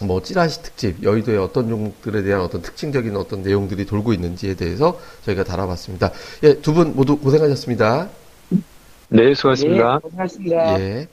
뭐 0.03 0.23
찌라시 0.23 0.63
특집 0.63 1.03
여의도의 1.03 1.39
어떤 1.39 1.69
종목들에 1.69 2.23
대한 2.23 2.41
어떤 2.41 2.63
특징적인 2.63 3.15
어떤 3.17 3.43
내용들이 3.43 3.85
돌고 3.87 4.13
있는지에 4.15 4.55
대해서 4.55 4.99
저희가 5.27 5.45
다뤄봤습니다. 5.45 6.11
예, 6.45 6.55
두 6.61 6.73
분 6.73 6.97
모두 6.97 7.19
고생하셨습니다. 7.19 8.09
네, 9.09 9.35
수고하셨습니다. 9.35 9.95
네, 9.95 10.01
고생하셨습니다. 10.01 10.81
예. 10.81 11.09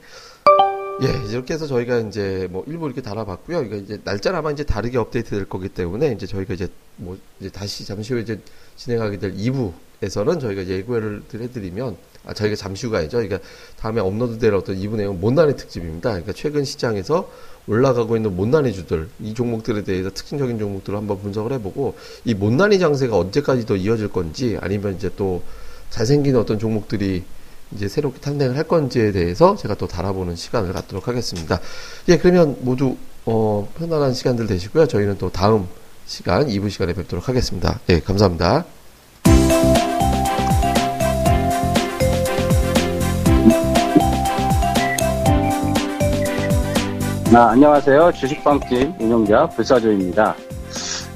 예, 1.00 1.30
이렇게 1.30 1.54
해서 1.54 1.66
저희가 1.66 1.98
이제 2.00 2.46
뭐 2.50 2.64
일부 2.66 2.86
이렇게 2.86 3.00
달아봤고요. 3.00 3.62
이거 3.62 3.76
이제 3.76 3.98
날짜는 4.04 4.38
아마 4.38 4.50
이제 4.50 4.62
다르게 4.64 4.98
업데이트 4.98 5.30
될 5.30 5.48
거기 5.48 5.68
때문에 5.68 6.12
이제 6.12 6.26
저희가 6.26 6.54
이제 6.54 6.68
뭐 6.96 7.16
이제 7.40 7.50
다시 7.50 7.84
잠시 7.86 8.12
후에 8.12 8.22
이제 8.22 8.38
진행하게 8.76 9.18
될 9.18 9.34
2부에서는 9.34 10.40
저희가 10.40 10.66
예고를 10.66 11.22
해드리면 11.32 11.96
아, 12.24 12.34
저희가 12.34 12.56
잠시 12.56 12.86
후가 12.86 12.98
아니죠. 12.98 13.18
그러니까 13.18 13.40
다음에 13.78 14.00
업로드 14.00 14.38
될 14.38 14.54
어떤 14.54 14.76
2부 14.76 14.96
내용 14.96 15.18
못난이 15.20 15.56
특집입니다. 15.56 16.10
그러니까 16.10 16.32
최근 16.32 16.64
시장에서 16.64 17.28
올라가고 17.66 18.16
있는 18.16 18.36
못난이 18.36 18.72
주들, 18.72 19.08
이 19.20 19.34
종목들에 19.34 19.84
대해서 19.84 20.10
특징적인 20.10 20.58
종목들을 20.58 20.98
한번 20.98 21.20
분석을 21.20 21.52
해보고 21.52 21.96
이 22.24 22.34
못난이 22.34 22.78
장세가 22.78 23.16
언제까지 23.16 23.66
더 23.66 23.76
이어질 23.76 24.08
건지 24.08 24.58
아니면 24.60 24.96
이제 24.96 25.10
또 25.16 25.42
잘생긴 25.90 26.36
어떤 26.36 26.58
종목들이 26.58 27.24
이제 27.74 27.88
새롭게 27.88 28.20
탄생을 28.20 28.56
할 28.56 28.64
건지에 28.64 29.12
대해서 29.12 29.56
제가 29.56 29.74
또 29.74 29.86
달아보는 29.86 30.36
시간을 30.36 30.72
갖도록 30.72 31.08
하겠습니다. 31.08 31.60
예, 32.08 32.18
그러면 32.18 32.56
모두 32.60 32.96
어, 33.24 33.68
편안한 33.78 34.14
시간들 34.14 34.46
되시고요. 34.46 34.86
저희는 34.86 35.18
또 35.18 35.30
다음 35.30 35.68
시간 36.06 36.46
2부 36.46 36.70
시간에 36.70 36.92
뵙도록 36.92 37.28
하겠습니다. 37.28 37.80
예, 37.88 38.00
감사합니다. 38.00 38.64
아, 47.34 47.48
안녕하세요. 47.52 48.12
주식방집 48.12 49.00
운영자 49.00 49.48
불사조입니다. 49.48 50.36